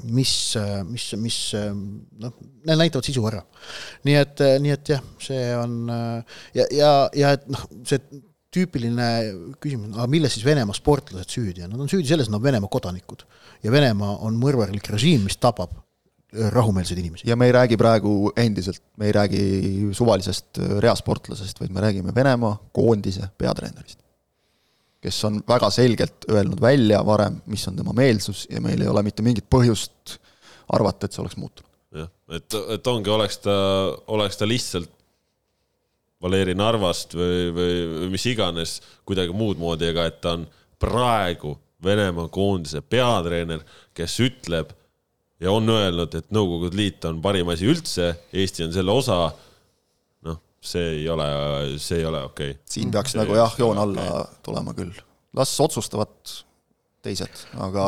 [0.03, 0.55] mis,
[0.89, 2.33] mis, mis noh,
[2.65, 3.43] need näitavad sisu ära.
[4.07, 5.75] nii et, nii et jah, see on
[6.57, 8.01] ja, ja, ja et noh, see
[8.55, 9.09] tüüpiline
[9.61, 12.45] küsimus, aga milles siis Venemaa sportlased süüdi on, nad on süüdi selles, et nad on
[12.47, 13.25] Venemaa kodanikud.
[13.63, 15.75] ja Venemaa on mõrvarlik režiim, mis tabab
[16.55, 17.29] rahumeelseid inimesi.
[17.29, 19.43] ja me ei räägi praegu endiselt, me ei räägi
[19.93, 23.99] suvalisest reasportlasest, vaid me räägime Venemaa koondise peatreenerist
[25.05, 29.03] kes on väga selgelt öelnud välja varem, mis on tema meelsus ja meil ei ole
[29.05, 30.17] mitte mingit põhjust
[30.73, 31.69] arvata, et see oleks muutunud.
[31.95, 33.55] jah, et, et ongi, oleks ta,
[34.15, 34.91] oleks ta lihtsalt
[36.23, 40.47] Valeri Narvast või, või, või mis iganes kuidagi muud moodi, aga et ta on
[40.81, 43.61] praegu Venemaa koondise peatreener,
[43.93, 44.71] kes ütleb
[45.43, 49.19] ja on öelnud, et Nõukogude Liit on parim asi üldse, Eesti on selle osa
[50.65, 51.27] see ei ole,
[51.81, 52.61] see ei ole okei okay..
[52.69, 54.39] siin peaks see nagu jah, joon alla okay.
[54.45, 54.93] tulema küll.
[55.37, 56.35] las otsustavad
[57.05, 57.85] teised, aga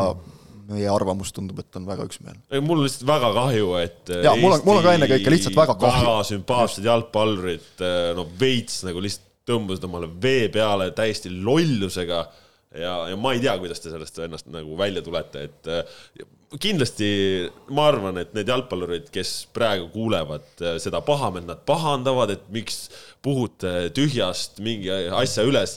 [0.71, 2.41] meie arvamus tundub, et on väga üksmeelne.
[2.61, 5.77] mul on lihtsalt väga kahju, et ja mul on, mul on ka ennekõike lihtsalt väga
[5.79, 6.03] kahju.
[6.07, 12.25] väga sümpaatsed jalgpallurid, eh, no veits nagu lihtsalt tõmbasid omale vee peale täiesti lollusega
[12.75, 16.01] ja, ja ma ei tea, kuidas te sellest ennast nagu välja tulete, et eh,
[16.55, 17.07] kindlasti
[17.75, 22.85] ma arvan, et need jalgpallurid, kes praegu kuulevad äh, seda pahameelt, nad pahandavad, et miks
[23.27, 25.75] puhute tühjast mingi asja üles.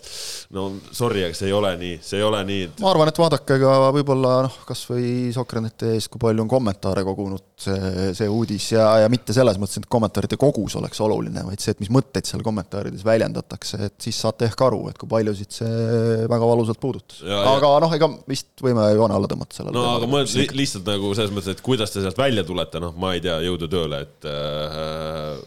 [0.54, 2.68] no sorry, aga see ei ole nii, see ei ole nii.
[2.84, 7.42] ma arvan, et vaadake ka võib-olla noh, kasvõi Sokranete ees, kui palju on kommentaare kogunud
[7.60, 11.74] see, see uudis ja, ja mitte selles mõttes, et kommentaaride kogus oleks oluline, vaid see,
[11.74, 16.28] et mis mõtteid seal kommentaarides väljendatakse, et siis saate ehk aru, et kui paljusid see
[16.30, 17.24] väga valusalt puudutas.
[17.24, 19.74] aga noh, ega vist võime joone alla tõmmata sellele.
[19.74, 20.22] no aga ma
[20.59, 23.38] li lihtsalt nagu selles mõttes, et kuidas te sealt välja tulete, noh, ma ei tea,
[23.46, 25.40] jõudu tööle, et äh,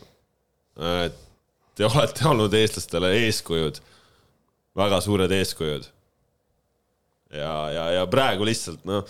[1.06, 1.20] et
[1.78, 3.80] te olete olnud eestlastele eeskujud,
[4.78, 5.88] väga suured eeskujud.
[7.34, 9.06] ja, ja, ja praegu lihtsalt noh,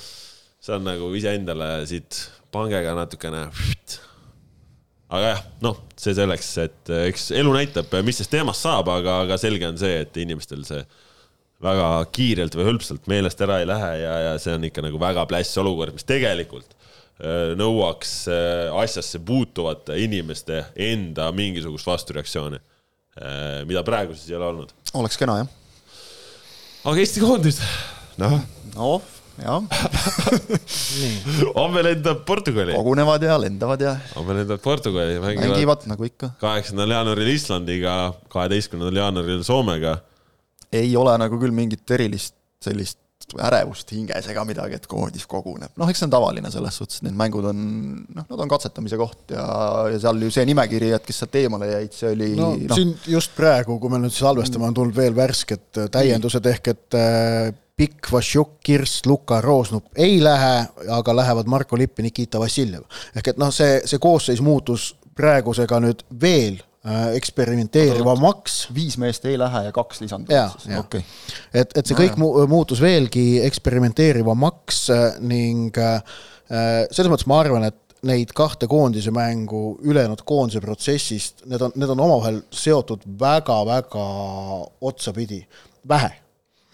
[0.64, 2.20] see on nagu iseendale siit
[2.54, 3.45] pangega natukene.
[5.14, 9.39] aga jah, noh, see selleks, et eks elu näitab, mis sellest teemast saab, aga, aga
[9.41, 10.84] selge on see, et inimestel see
[11.64, 15.26] väga kiirelt või hõlpsalt meelest ära ei lähe ja, ja see on ikka nagu väga
[15.30, 16.76] pläss olukord, mis tegelikult
[17.22, 22.57] Äh, nõuaks äh, asjasse puutuvate inimeste enda mingisugust vastureaktsiooni,
[23.22, 24.72] äh, mida praegu siis ei ole olnud.
[24.97, 25.51] oleks kena, jah.
[26.89, 27.61] aga Eesti koondis,
[28.18, 28.34] noh.
[28.74, 29.05] noh,
[29.38, 29.61] jah
[31.61, 32.74] homme lendab Portugali.
[32.76, 33.93] kogunevad ja lendavad ja.
[34.18, 35.22] homme lendab Portugali.
[35.22, 36.34] mängivad nagu ikka.
[36.41, 37.95] kaheksandal jaanuaril Islandiga,
[38.34, 39.99] kaheteistkümnendal jaanuaril Soomega.
[40.74, 42.99] Ei ole nagu küll mingit erilist sellist
[43.39, 45.71] ärevust hinges ega midagi, et koondis koguneb.
[45.80, 47.59] noh, eks see on tavaline selles suhtes, et need mängud on,
[48.03, 49.45] noh, nad on katsetamise koht ja,
[49.93, 52.93] ja seal ju see nimekiri, et kes sealt eemale jäid, see oli no, no siin
[53.09, 58.11] just praegu, kui me nüüd salvestame, on tulnud veel värsked täiendused, ehk et äh, Pikk,
[58.13, 62.86] Vašjuk, Kirst, Luka, Roosnup ei lähe, aga lähevad Marko Lipp ja Nikita Vassiljev.
[63.15, 68.67] ehk et noh, see, see koosseis muutus praegusega nüüd veel Äh, eksperimenteerivamaks.
[68.75, 71.03] viis meest ei lähe ja kaks lisanduvad siis, okei okay..
[71.55, 72.47] et, et see kõik jah.
[72.51, 76.01] muutus veelgi eksperimenteerivamaks äh, ning äh,
[76.91, 81.93] selles mõttes ma arvan, et neid kahte koondise mängu ülejäänud koondise protsessist, need on, need
[81.93, 84.03] on omavahel seotud väga-väga
[84.84, 85.39] otsapidi,
[85.88, 86.09] vähe.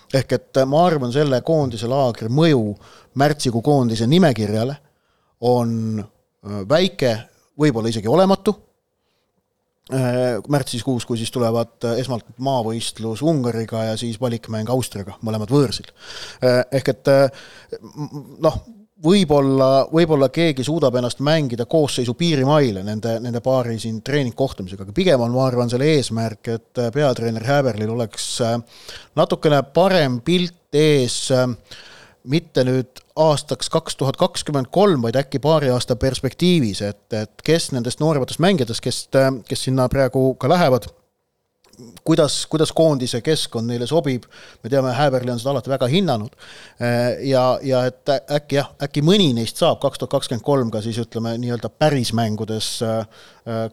[0.09, 2.63] ehk et ma arvan, selle koondise laagri mõju
[3.13, 4.79] märtsikuu koondise nimekirjale
[5.53, 7.13] on äh, väike,
[7.61, 8.68] võib-olla isegi olematu Äh,
[9.89, 15.89] märtsiskuus, kui siis tulevad äh, esmalt maavõistlus Ungariga ja siis valikmäng Austriaga, mõlemad võõrsil.
[16.45, 17.09] Äh, ehk et
[18.45, 18.59] noh,
[19.05, 25.25] võib-olla, võib-olla keegi suudab ennast mängida koosseisu piirimaile nende, nende paari siin treeningkohtumisega, aga pigem
[25.25, 28.27] on, ma arvan, selle eesmärk, et peatreener Häberlil oleks
[29.17, 31.23] natukene parem pilt ees
[32.29, 37.71] mitte nüüd aastaks kaks tuhat kakskümmend kolm, vaid äkki paari aasta perspektiivis, et, et kes
[37.75, 39.03] nendest noorematest mängijatest, kes,
[39.49, 40.87] kes sinna praegu ka lähevad,
[42.07, 44.25] kuidas, kuidas koondise keskkond neile sobib,
[44.63, 46.35] me teame, Häberli on seda alati väga hinnanud,
[47.27, 50.99] ja, ja et äkki jah, äkki mõni neist saab kaks tuhat kakskümmend kolm ka siis
[51.01, 52.71] ütleme, nii-öelda pärismängudes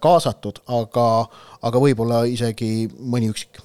[0.02, 1.06] kaasatud, aga,
[1.66, 3.62] aga võib-olla isegi mõni üksik.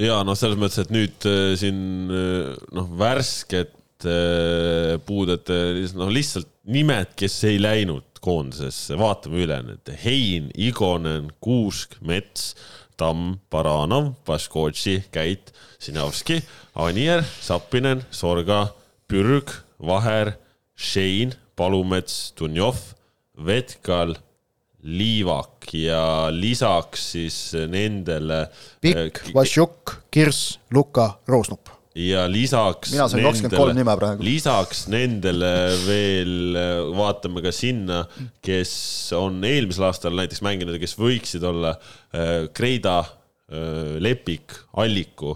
[0.00, 3.74] Ja noh, selles mõttes, et nüüd äh, siin noh, värsked
[4.06, 5.56] Äh, puudete,
[5.98, 12.54] noh, lihtsalt nimed, kes ei läinud koondisesse, vaatame üle need Hein, Igonen, Kuusk, Mets,
[13.00, 16.40] Tamm, Baranov, Baškotši, Käit, Sinovski,
[16.80, 18.66] Anier, Sapinen, Sorga,
[19.08, 20.34] Pürg, Vaher,
[20.76, 22.80] Šein, Palumets, Dunjov,
[23.40, 24.14] Vetkal,
[24.84, 25.72] Liivak.
[25.76, 28.46] Ja lisaks siis nendele.
[28.84, 32.92] Pikk, Vašjuk, Kirss, Luka, Roosnup ja lisaks.
[32.94, 34.24] mina sain kakskümmend kolm nime praegu.
[34.24, 36.58] lisaks nendele veel
[36.96, 38.04] vaatame ka sinna,
[38.44, 38.72] kes
[39.18, 43.00] on eelmisel aastal näiteks mänginud ja kes võiksid olla äh, Kreida,
[43.50, 45.34] äh, Lepik, Alliku.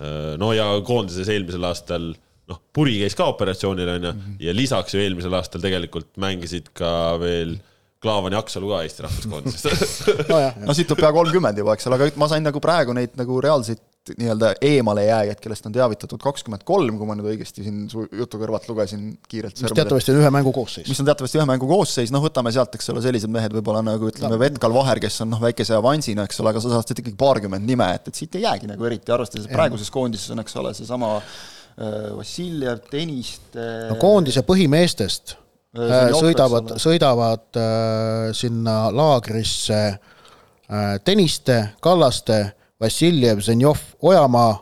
[0.00, 2.12] Äh, no ja koondises eelmisel aastal
[2.50, 4.38] noh, Puri käis ka operatsioonil onju mm -hmm.
[4.44, 7.56] ja lisaks ju eelmisel aastal tegelikult mängisid ka veel
[8.00, 11.98] Klaavan ja Aksalu ka Eesti rahvuskoondisest no, no siit tuleb pea kolmkümmend juba, eks ole,
[12.00, 13.80] aga ma sain nagu praegu neid nagu reaalseid
[14.18, 18.66] nii-öelda eemalejääjad, kellest on teavitatud kakskümmend kolm, kui ma nüüd õigesti siin su jutu kõrvalt
[18.70, 19.60] lugesin kiirelt.
[19.62, 20.88] mis teatavasti on ühe mängu koosseis.
[20.88, 24.10] mis on teatavasti ühe mängu koosseis, noh, võtame sealt, eks ole, sellised mehed võib-olla nagu
[24.10, 27.02] ütleme no., Vetkal Vaher, kes on noh, väikese avansina, eks ole, aga sa saad siit
[27.02, 30.44] ikkagi paarkümmend nime, et, et siit ei jäägi nagu eriti, arvestades, et praeguses koondises on,
[30.44, 35.34] eks ole, seesama äh, Vassiljev, Tõniste no koondise põhimeestest
[35.78, 42.40] äh, äh sõidavad, sõidavad äh, sinna laagrisse äh, Tõniste, Kallaste
[42.80, 44.54] Vassiljev, Zenjov, Ojamaa,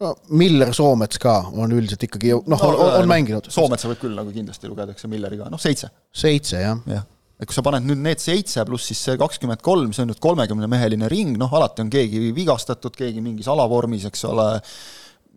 [0.00, 3.50] no Miller, Soomets ka on üldiselt ikkagi noh no, on, on no, mänginud.
[3.52, 5.90] Soometsa võib küll nagu kindlasti lugeda, eks ju, Milleri ka, noh seitse.
[6.14, 6.80] seitse, jah.
[6.88, 7.06] jah,
[7.38, 10.22] et kui sa paned nüüd need seitse pluss siis see kakskümmend kolm, see on nüüd
[10.24, 14.48] kolmekümnemeheline ring, noh alati on keegi vigastatud, keegi mingis alavormis, eks ole,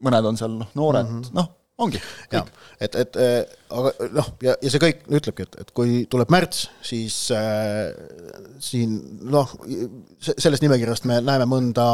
[0.06, 2.00] mõned on seal noh, noored mm -hmm., noh ongi.
[2.32, 2.48] jah,
[2.82, 3.40] et, et äh,
[3.72, 7.92] aga noh, ja, ja see kõik ütlebki, et, et kui tuleb märts, siis äh,
[8.64, 8.98] siin
[9.32, 9.54] noh,
[10.22, 11.88] sellest nimekirjast me näeme mõnda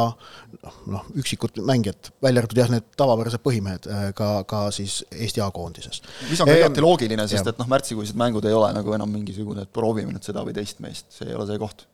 [0.90, 6.02] noh, üksikut mängijat, välja arvatud jah, need tavapärased põhimehed äh, ka, ka siis Eesti A-koondises.
[6.30, 7.54] mis on ka igati loogiline, sest ja.
[7.54, 10.82] et noh, märtsikuised mängud ei ole nagu enam mingisugune, et proovime nüüd seda või teist
[10.84, 11.86] meest, see ei ole see koht.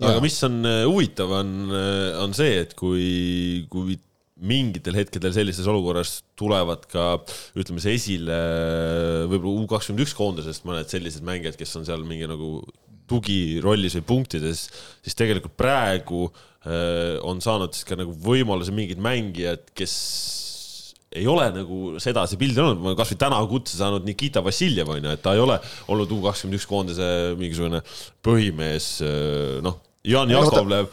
[0.00, 1.56] aga mis on huvitav, on,
[2.26, 3.96] on see, et kui, kui
[4.40, 7.06] mingitel hetkedel sellises olukorras tulevad ka
[7.58, 8.38] ütleme siis esile
[9.30, 12.58] võib-olla U kakskümmend üks koondisest mõned sellised mängijad, kes on seal mingi nagu
[13.10, 14.68] tugirollis või punktides,
[15.02, 19.96] siis tegelikult praegu äh, on saanud siis ka nagu võimaluse mingid mängijad, kes
[21.10, 25.14] ei ole nagu sedasi pildi olnud, ma kasvõi täna kutse saanud Nikita Vassiljev on ju,
[25.16, 25.58] et ta ei ole
[25.90, 27.08] olnud U kakskümmend üks koondise
[27.40, 27.82] mingisugune
[28.24, 30.86] põhimees, äh, noh Jan Jakovlev.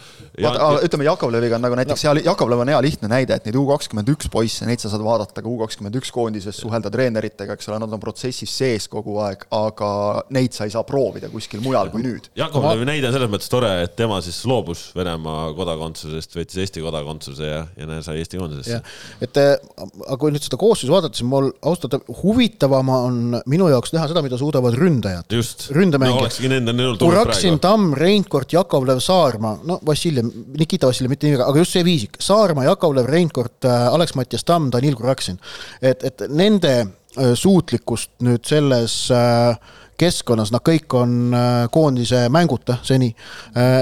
[0.43, 2.11] vaata, ütleme Jakovleviga on nagu näiteks no.
[2.11, 5.03] hea, Jakovlev on hea lihtne näide, et neid U kakskümmend üks poisse, neid sa saad
[5.05, 9.15] vaadata ka U kakskümmend üks koondises, suhelda treeneritega, eks ole, nad on protsessis sees kogu
[9.23, 9.91] aeg, aga
[10.35, 12.27] neid sa ei saa proovida kuskil mujal kui nüüd.
[12.35, 12.89] Jakovlevi ma...
[12.91, 17.63] näide on selles mõttes tore, et tema siis loobus Venemaa kodakondsusest, võttis Eesti kodakondsuse ja,
[17.79, 18.81] ja näe, sai Eesti koondisesse.
[19.23, 19.55] et äh,
[20.03, 24.11] aga kui nüüd seda koosseisu vaadata, siis mul ausalt öelda huvitavam on minu jaoks näha
[24.11, 25.31] seda, mida suudavad ründajad.
[25.79, 26.93] ründamängijad no,.
[27.07, 31.83] Uraksin, Tamm, Reinkord, Jakovlev, Jakovlev, Saarma, no Vassiljev, Nikita Vassiljev mitte nimega, aga just see
[31.85, 35.39] viisik, Saarma, Jakovlev, Reinkord, äh, Alex Mattias Tamm, Danil Kuraksin.
[35.81, 39.57] et, et nende äh, suutlikkust nüüd selles äh,
[39.97, 41.33] keskkonnas, nad kõik on
[41.73, 43.15] koondise mänguta seni.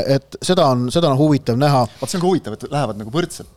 [0.07, 1.82] et seda on, seda on huvitav näha.
[1.99, 3.49] vot see on ka huvitav, et lähevad nagu võrdselt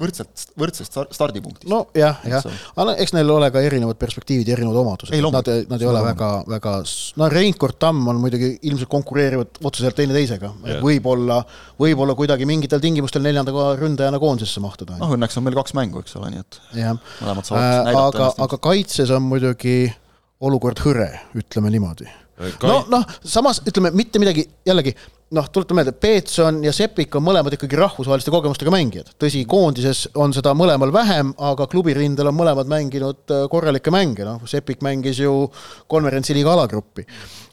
[0.00, 1.68] võrdselt, võrdsest stardipunktist.
[1.70, 5.90] nojah, jah, aga eks neil ole ka erinevad perspektiivid ja erinevad omadused, nad, nad ei
[5.90, 6.74] ole väga, väga,
[7.20, 11.40] no Reinkord, Tamm on muidugi ilmselt konkureerivad otseselt teineteisega, et võib-olla,
[11.80, 14.98] võib-olla kuidagi mingitel tingimustel neljanda ründajana koondisesse mahtuda.
[15.00, 16.60] noh, õnneks on meil kaks mängu, eks ole, nii et
[17.20, 19.76] mõlemad saavad äh, näidata aga, aga kaitses on muidugi
[20.40, 22.08] olukord hõre, ütleme niimoodi.
[22.64, 24.94] no noh, samas ütleme mitte midagi, jällegi
[25.30, 29.12] noh, tuletame meelde, Peetson ja Sepik on mõlemad ikkagi rahvusvaheliste kogemustega mängijad.
[29.20, 34.42] tõsi, koondises on seda mõlemal vähem, aga klubirindel on mõlemad mänginud äh, korralikke mänge, noh,
[34.50, 35.34] Sepik mängis ju
[35.90, 37.06] konverentsi liiga alagruppi.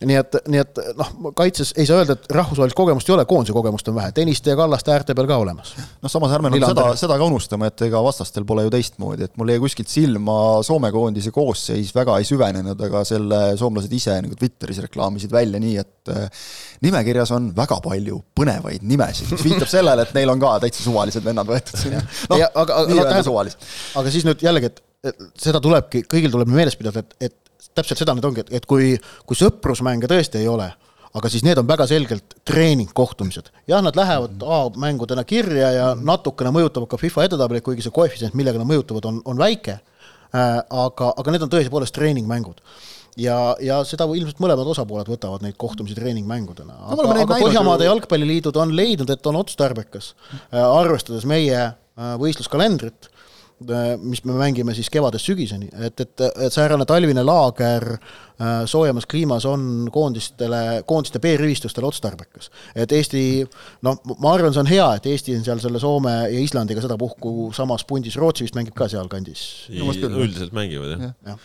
[0.06, 3.54] nii et, nii et noh, kaitses ei saa öelda, et rahvusvahelist kogemust ei ole, koondise
[3.54, 5.76] kogemust on vähe, Tõniste ja Kallaste äärte peal ka olemas.
[5.78, 9.38] noh, samas ärme nagu seda, seda ka unustame, et ega vastastel pole ju teistmoodi, et
[9.38, 14.36] mul jäi kuskilt silma Soome koondise koosseis väga ei süvenenud, aga selle soomlased ise nagu
[14.38, 16.48] Twitteris reklaamisid välja nii, et äh,
[16.86, 21.26] nimekirjas on väga palju põnevaid nimesid, mis viitab sellele, et neil on ka täitsa suvalised
[21.26, 22.04] vennad võetud sinna.
[22.32, 22.44] noh,
[22.92, 23.70] nii-öelda suvalised.
[24.02, 24.84] aga siis nüüd jällegi, et
[25.40, 28.96] seda tulebki, kõigil tuleb meeles pidada, et, et täpselt seda nüüd ongi, et, et kui,
[29.28, 30.68] kui sõprusmänge tõesti ei ole,
[31.18, 33.52] aga siis need on väga selgelt treeningkohtumised.
[33.70, 38.62] jah, nad lähevad A-mängudena kirja ja natukene mõjutavad ka FIFA edetabelit, kuigi see koefitsient, millega
[38.62, 42.62] nad mõjutavad, on, on väike äh,, aga, aga need on tõepoolest treeningmängud
[43.18, 46.78] ja, ja seda ilmselt mõlemad osapooled võtavad neid kohtumisi treeningmängudena.
[46.94, 47.92] aga, aga Põhjamaade ju...
[47.94, 54.76] jalgpalliliidud on leidnud, et on otstarbekas äh,, arvestades meie äh, võistluskalendrit äh,, mis me mängime
[54.78, 57.96] siis kevadest sügiseni, et, et, et säärane talvine laager
[58.70, 62.52] soojemas kliimas on koondistele, koondiste B-rivistustele otstarbekas.
[62.78, 63.22] et Eesti,
[63.82, 67.50] noh, ma arvan, see on hea, et Eesti on seal selle Soome ja Islandiga sedapuhku
[67.58, 69.42] samas pundis, Rootsi vist mängib ka sealkandis.
[69.74, 71.14] üldiselt mängivad, jah ja.
[71.32, 71.40] ja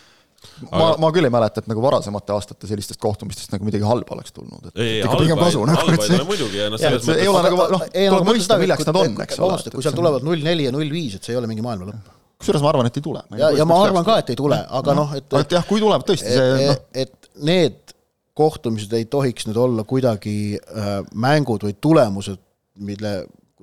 [0.70, 4.34] ma, ma küll ei mäleta, et nagu varasemate aastate sellistest kohtumistest nagu midagi halba oleks
[4.36, 5.82] tulnud, et ei, ikka pigem kasu nagu.
[5.82, 8.88] halba ei ole muidugi ja noh, selles mõttes ei ole nagu noh, tuleb mõista, milleks
[8.88, 9.60] nad on, eks ole.
[9.74, 12.14] kui sealt tulevad null neli ja null viis, et see ei ole mingi maailma lõpp.
[12.42, 13.24] kusjuures ma arvan, et ei tule.
[13.40, 16.06] ja, ja ma arvan ka, et ei tule, aga noh, et et jah, kui tuleb
[16.08, 16.80] tõesti see noh.
[17.04, 17.94] et need
[18.38, 22.40] kohtumised ei tohiks nüüd olla kuidagi äh, mängud või tulemused,
[22.80, 23.12] mille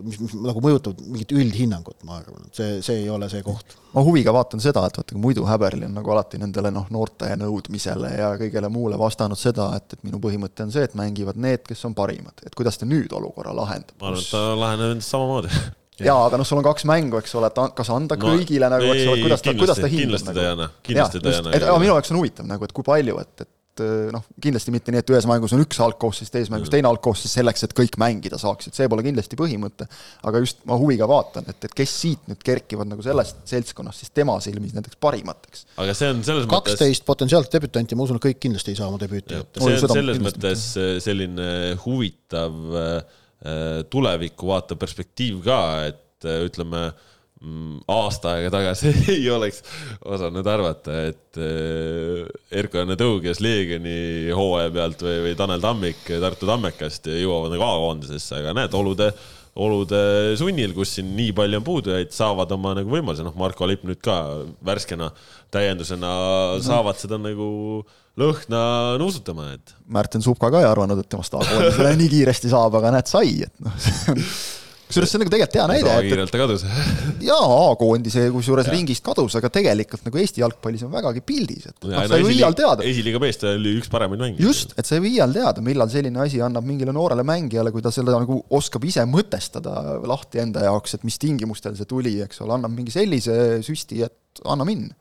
[0.06, 3.76] mis, mis nagu mõjutab mingit üldhinnangut, ma arvan, et see, see ei ole see koht.
[3.94, 8.14] ma huviga vaatan seda, et vaata, muidu Häberli on nagu alati nendele noh, noorte nõudmisele
[8.18, 11.84] ja kõigele muule vastanud seda, et, et minu põhimõte on see, et mängivad need, kes
[11.90, 13.98] on parimad, et kuidas ta nüüd olukorra lahendab.
[14.02, 15.54] ma arvan, et ta laheneb endast samamoodi
[16.08, 18.92] jaa, aga noh, sul on kaks mängu, eks ole, et kas anda no, kõigile nagu,
[18.94, 20.40] eks ole, kuidas ta, kuidas ta hindab kindlasti nagu.
[20.40, 21.80] ta ei anna, kindlasti ta ei anna.
[21.84, 24.94] minu jaoks on huvitav nagu, et kui palju, et, et et eh, noh, kindlasti mitte
[24.94, 28.40] nii, et ühes mängus on üks algkoosseis, teises mängus teine algkoosseis selleks, et kõik mängida
[28.42, 29.88] saaksid, see pole kindlasti põhimõte.
[30.30, 34.14] aga just ma huviga vaatan, et, et kes siit nüüd kerkivad nagu sellest seltskonnast siis
[34.16, 35.66] tema silmis nendeks parimateks.
[35.84, 38.90] aga see on selles mõttes kaksteist potentsiaalset debütanti, ma usun, et kõik kindlasti ei saa
[38.92, 39.40] oma debüüti.
[39.60, 41.50] see on selles mõttes eh, selline
[41.86, 43.00] huvitav eh,
[43.90, 47.09] tulevikku vaatav perspektiiv ka, et ütleme Mm,
[47.40, 49.62] aasta aega tagasi ei oleks
[50.04, 52.26] osanud arvata, et äh,
[52.60, 58.42] Erko Janne Tõuges Leegioni hooaja pealt või, või Tanel Tammik Tartu Tammekast jõuavad nagu A-koondisesse,
[58.42, 59.08] aga näed, olude,
[59.56, 60.04] olude
[60.40, 64.04] sunnil, kus siin nii palju on puudujaid, saavad oma nagu võimaluse, noh, Marko Lipp nüüd
[64.04, 64.20] ka
[64.68, 65.08] värskena
[65.56, 66.12] täiendusena
[66.66, 67.50] saavad seda nagu
[68.20, 68.62] lõhna
[69.00, 69.78] nuusutama, et.
[69.88, 73.64] Märten Supka ka ei arvanud, et temast A-koondisele nii kiiresti saab, aga näed, sai, et
[73.64, 73.80] noh
[74.90, 75.96] kusjuures see on nagu tegelikult hea näide.
[76.08, 76.64] kiirelt ta kadus
[77.30, 82.06] jaa, A-koondise kusjuures ringist kadus, aga tegelikult nagu Eesti jalgpallis on vägagi pildis, et noh,
[82.10, 82.86] sa ei või iial teada.
[82.90, 84.46] esiliiga mees, ta oli üks paremaid mängijaid.
[84.48, 87.86] just, et sa ei või iial teada, millal selline asi annab mingile noorele mängijale, kui
[87.86, 92.42] ta selle nagu oskab ise mõtestada lahti enda jaoks, et mis tingimustel see tuli, eks
[92.46, 94.96] ole, annab mingi sellise süsti, et anna minna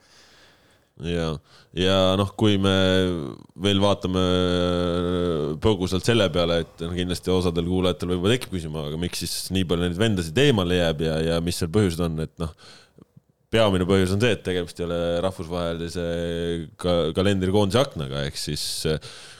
[1.06, 1.28] ja,
[1.78, 2.74] ja noh, kui me
[3.62, 4.24] veel vaatame
[5.62, 9.68] põgusalt selle peale, et noh, kindlasti osadel kuulajatel võib-olla tekib küsima, aga miks siis nii
[9.68, 12.54] palju neid vendasid eemale jääb ja, ja mis seal põhjused on, et noh,
[13.52, 16.06] peamine põhjus on see, et tegemist ei ole rahvusvahelise
[16.80, 18.64] ka kalendrikoondise aknaga, ehk siis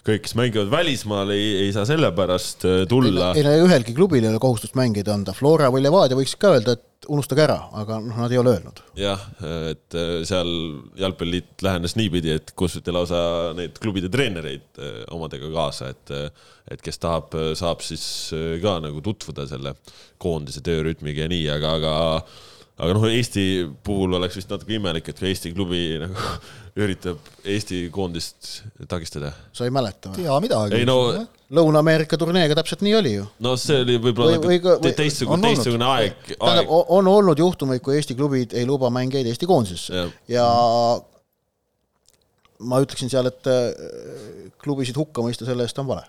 [0.07, 3.35] kõik, kes mängivad välismaal, ei, ei saa sellepärast tulla.
[3.37, 6.79] ei no ühelgi klubil ei ole kohustust mängida anda, Flora või Levadia võiks ka öelda,
[6.79, 8.83] et unustage ära, aga noh, nad ei ole öelnud.
[8.99, 9.23] jah,
[9.71, 10.51] et äh, seal
[10.99, 13.21] Jalgpalliliit lähenes niipidi, et kutsuti lausa
[13.59, 18.03] neid klubide treenereid äh, omadega kaasa, et äh, et kes tahab, saab siis
[18.61, 19.71] ka nagu tutvuda selle
[20.21, 21.93] koondise töörütmiga ja nii, aga, aga
[22.79, 23.45] aga noh, Eesti
[23.87, 26.27] puhul oleks vist natuke imelik, et ka Eesti klubi nagu
[26.79, 29.33] üritab Eesti koondist takistada.
[29.53, 30.23] sa ei mäleta või?
[30.23, 30.79] tea midagi.
[30.79, 30.99] ei no
[31.49, 33.27] Lõuna-Ameerika turneega täpselt nii oli ju.
[33.45, 38.17] no see oli võib-olla või, või, teistsugune, teistsugune aeg, tähendab, on olnud juhtumeid, kui Eesti
[38.19, 40.05] klubid ei luba mängijaid Eesti koondisesse ja,
[40.35, 40.47] ja
[42.69, 43.73] ma ütleksin seal, et äh,
[44.61, 46.05] klubisid hukka mõista selle eest on vale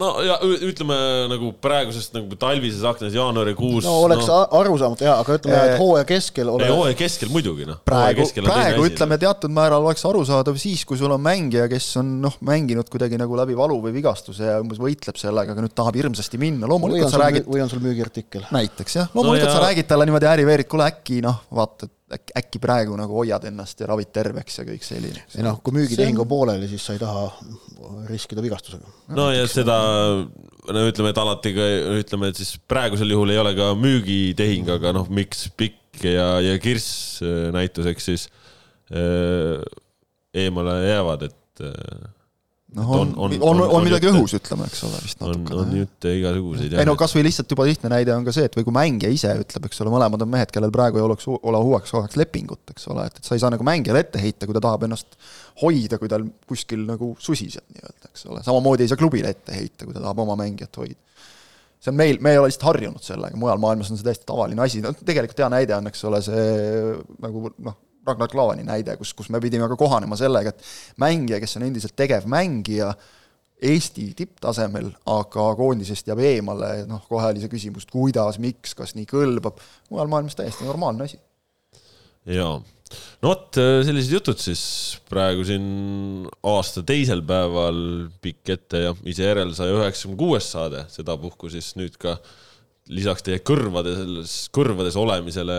[0.00, 0.36] no ja
[0.66, 0.96] ütleme
[1.30, 3.84] nagu praegusest nagu talvises aknas jaanuarikuus.
[3.84, 4.38] no oleks no.
[4.60, 6.68] arusaamatu jaa, aga ütleme, et hooaja keskel ole....
[6.70, 7.80] hooaja keskel muidugi noh.
[7.86, 12.40] praegu, praegu ütleme teatud määral oleks arusaadav siis, kui sul on mängija, kes on noh,
[12.46, 16.40] mänginud kuidagi nagu läbi valu või vigastuse ja umbes võitleb sellega, aga nüüd tahab hirmsasti
[16.40, 17.48] minna, loomulikult sa räägid.
[17.50, 18.48] või on sul müügiartikkel.
[18.54, 19.58] näiteks jah, loomulikult no, ja...
[19.58, 23.44] sa räägid talle niimoodi äriveerit, kuule äkki noh, vaata, et äkki, äkki praegu nagu hoiad
[23.50, 25.24] ennast ja ravid terveks ja kõik selline.
[25.36, 27.28] ei noh, kui müügitehing on pooleli, siis sa ei taha
[28.10, 28.94] riskida vigastusega.
[29.16, 29.78] no ja seda
[30.20, 31.68] no ütleme, et alati ka
[32.00, 36.58] ütleme, et siis praegusel juhul ei ole ka müügitehing, aga noh, miks Pikk ja, ja
[36.62, 37.20] Kirss
[37.54, 38.28] näituseks siis
[38.94, 39.60] äh,
[40.34, 42.08] eemale jäävad, et äh,
[42.76, 45.58] noh, on, on, on, on, on midagi õhus, ütleme, eks ole, vist natukene.
[45.62, 46.76] on, jutte igasuguseid.
[46.78, 49.32] ei no kasvõi lihtsalt juba lihtne näide on ka see, et või kui mängija ise
[49.42, 52.88] ütleb, eks ole, mõlemad on mehed, kellel praegu ei oleks, ole uueks kohaks lepingut, eks
[52.94, 55.18] ole, et, et sa ei saa nagu mängijale ette heita, kui ta tahab ennast
[55.64, 59.86] hoida, kui tal kuskil nagu susiseb nii-öelda, eks ole, samamoodi ei saa klubile ette heita,
[59.86, 60.98] kui ta tahab oma mängijat hoida
[61.80, 64.60] see on meil, me ei ole lihtsalt harjunud sellega, mujal maailmas on see täiesti tavaline
[64.60, 66.42] asi, no tegelikult hea näide on, eks ole, see
[67.24, 71.58] nagu noh, Ragnar Klavani näide, kus, kus me pidime ka kohanema sellega, et mängija, kes
[71.58, 72.92] on endiselt tegevmängija,
[73.70, 78.94] Eesti tipptasemel, aga koondisest jääb eemale, noh, kohe oli see küsimus, et kuidas, miks, kas
[78.96, 79.60] nii kõlbab,
[79.92, 81.20] mujal maailmas täiesti normaalne asi.
[82.24, 82.54] jaa,
[83.20, 84.62] no vot, sellised jutud siis
[85.12, 87.82] praegu siin aasta teisel päeval
[88.24, 92.32] pikk ette ja ise järel saja üheksakümne kuues saade, sedapuhku siis nüüd ka äh,
[92.90, 95.56] lisaks teie kõrvades, kõrvades olemisele,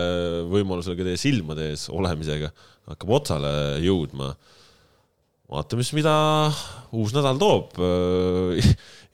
[0.50, 2.50] võimalusele ka teie silmade ees olemisega
[2.90, 3.52] hakkab otsale
[3.82, 4.32] jõudma.
[5.52, 6.14] vaatame siis, mida
[6.92, 7.76] uus nädal toob.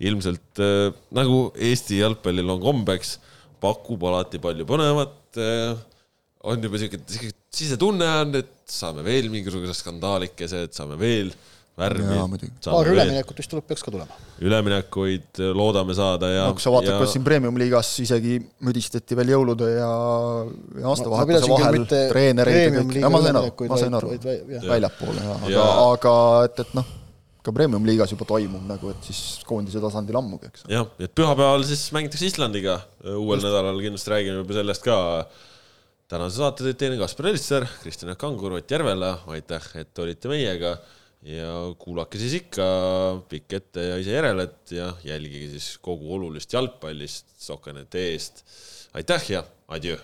[0.09, 0.63] ilmselt
[1.11, 3.19] nagu Eesti jalgpallil on kombeks,
[3.61, 5.43] pakub alati palju põnevat.
[6.49, 11.33] on juba siuke, siuke sisetunne on, et saame veel mingisuguse skandaalikese, et saame veel
[11.79, 12.19] värvi.
[12.65, 14.19] paar üleminekut vist tuleb, peaks ka tulema.
[14.43, 16.47] üleminekuid loodame saada ja.
[16.49, 19.91] no kui sa vaatad ja..., kas siin premium-liigas isegi müdistati veel jõulude ja,
[20.83, 24.15] ja aastavahetuse vahel treenereid ja kõik, ma sain aru, ma sain aru,
[24.69, 26.15] väljapoole ja, aga, aga
[26.49, 26.95] et, et noh,
[27.47, 30.67] ka premium-liigas juba toimub nagu, et siis koondise tasandil ammugi, eks.
[30.73, 32.81] jah, et pühapäeval siis mängitakse Islandiga,
[33.15, 33.49] uuel Just.
[33.49, 34.99] nädalal kindlasti räägime juba sellest ka
[36.09, 40.79] tänase saate teid teine Kaspar Elitser, Kristjan Kangur, Ott Järvela, aitäh, et olite meiega
[41.23, 42.67] ja kuulake siis ikka
[43.29, 48.45] pikk ette ja ise järele, et ja jälgige siis kogu olulist jalgpallist Sokanet eest.
[48.95, 49.99] aitäh ja adjöö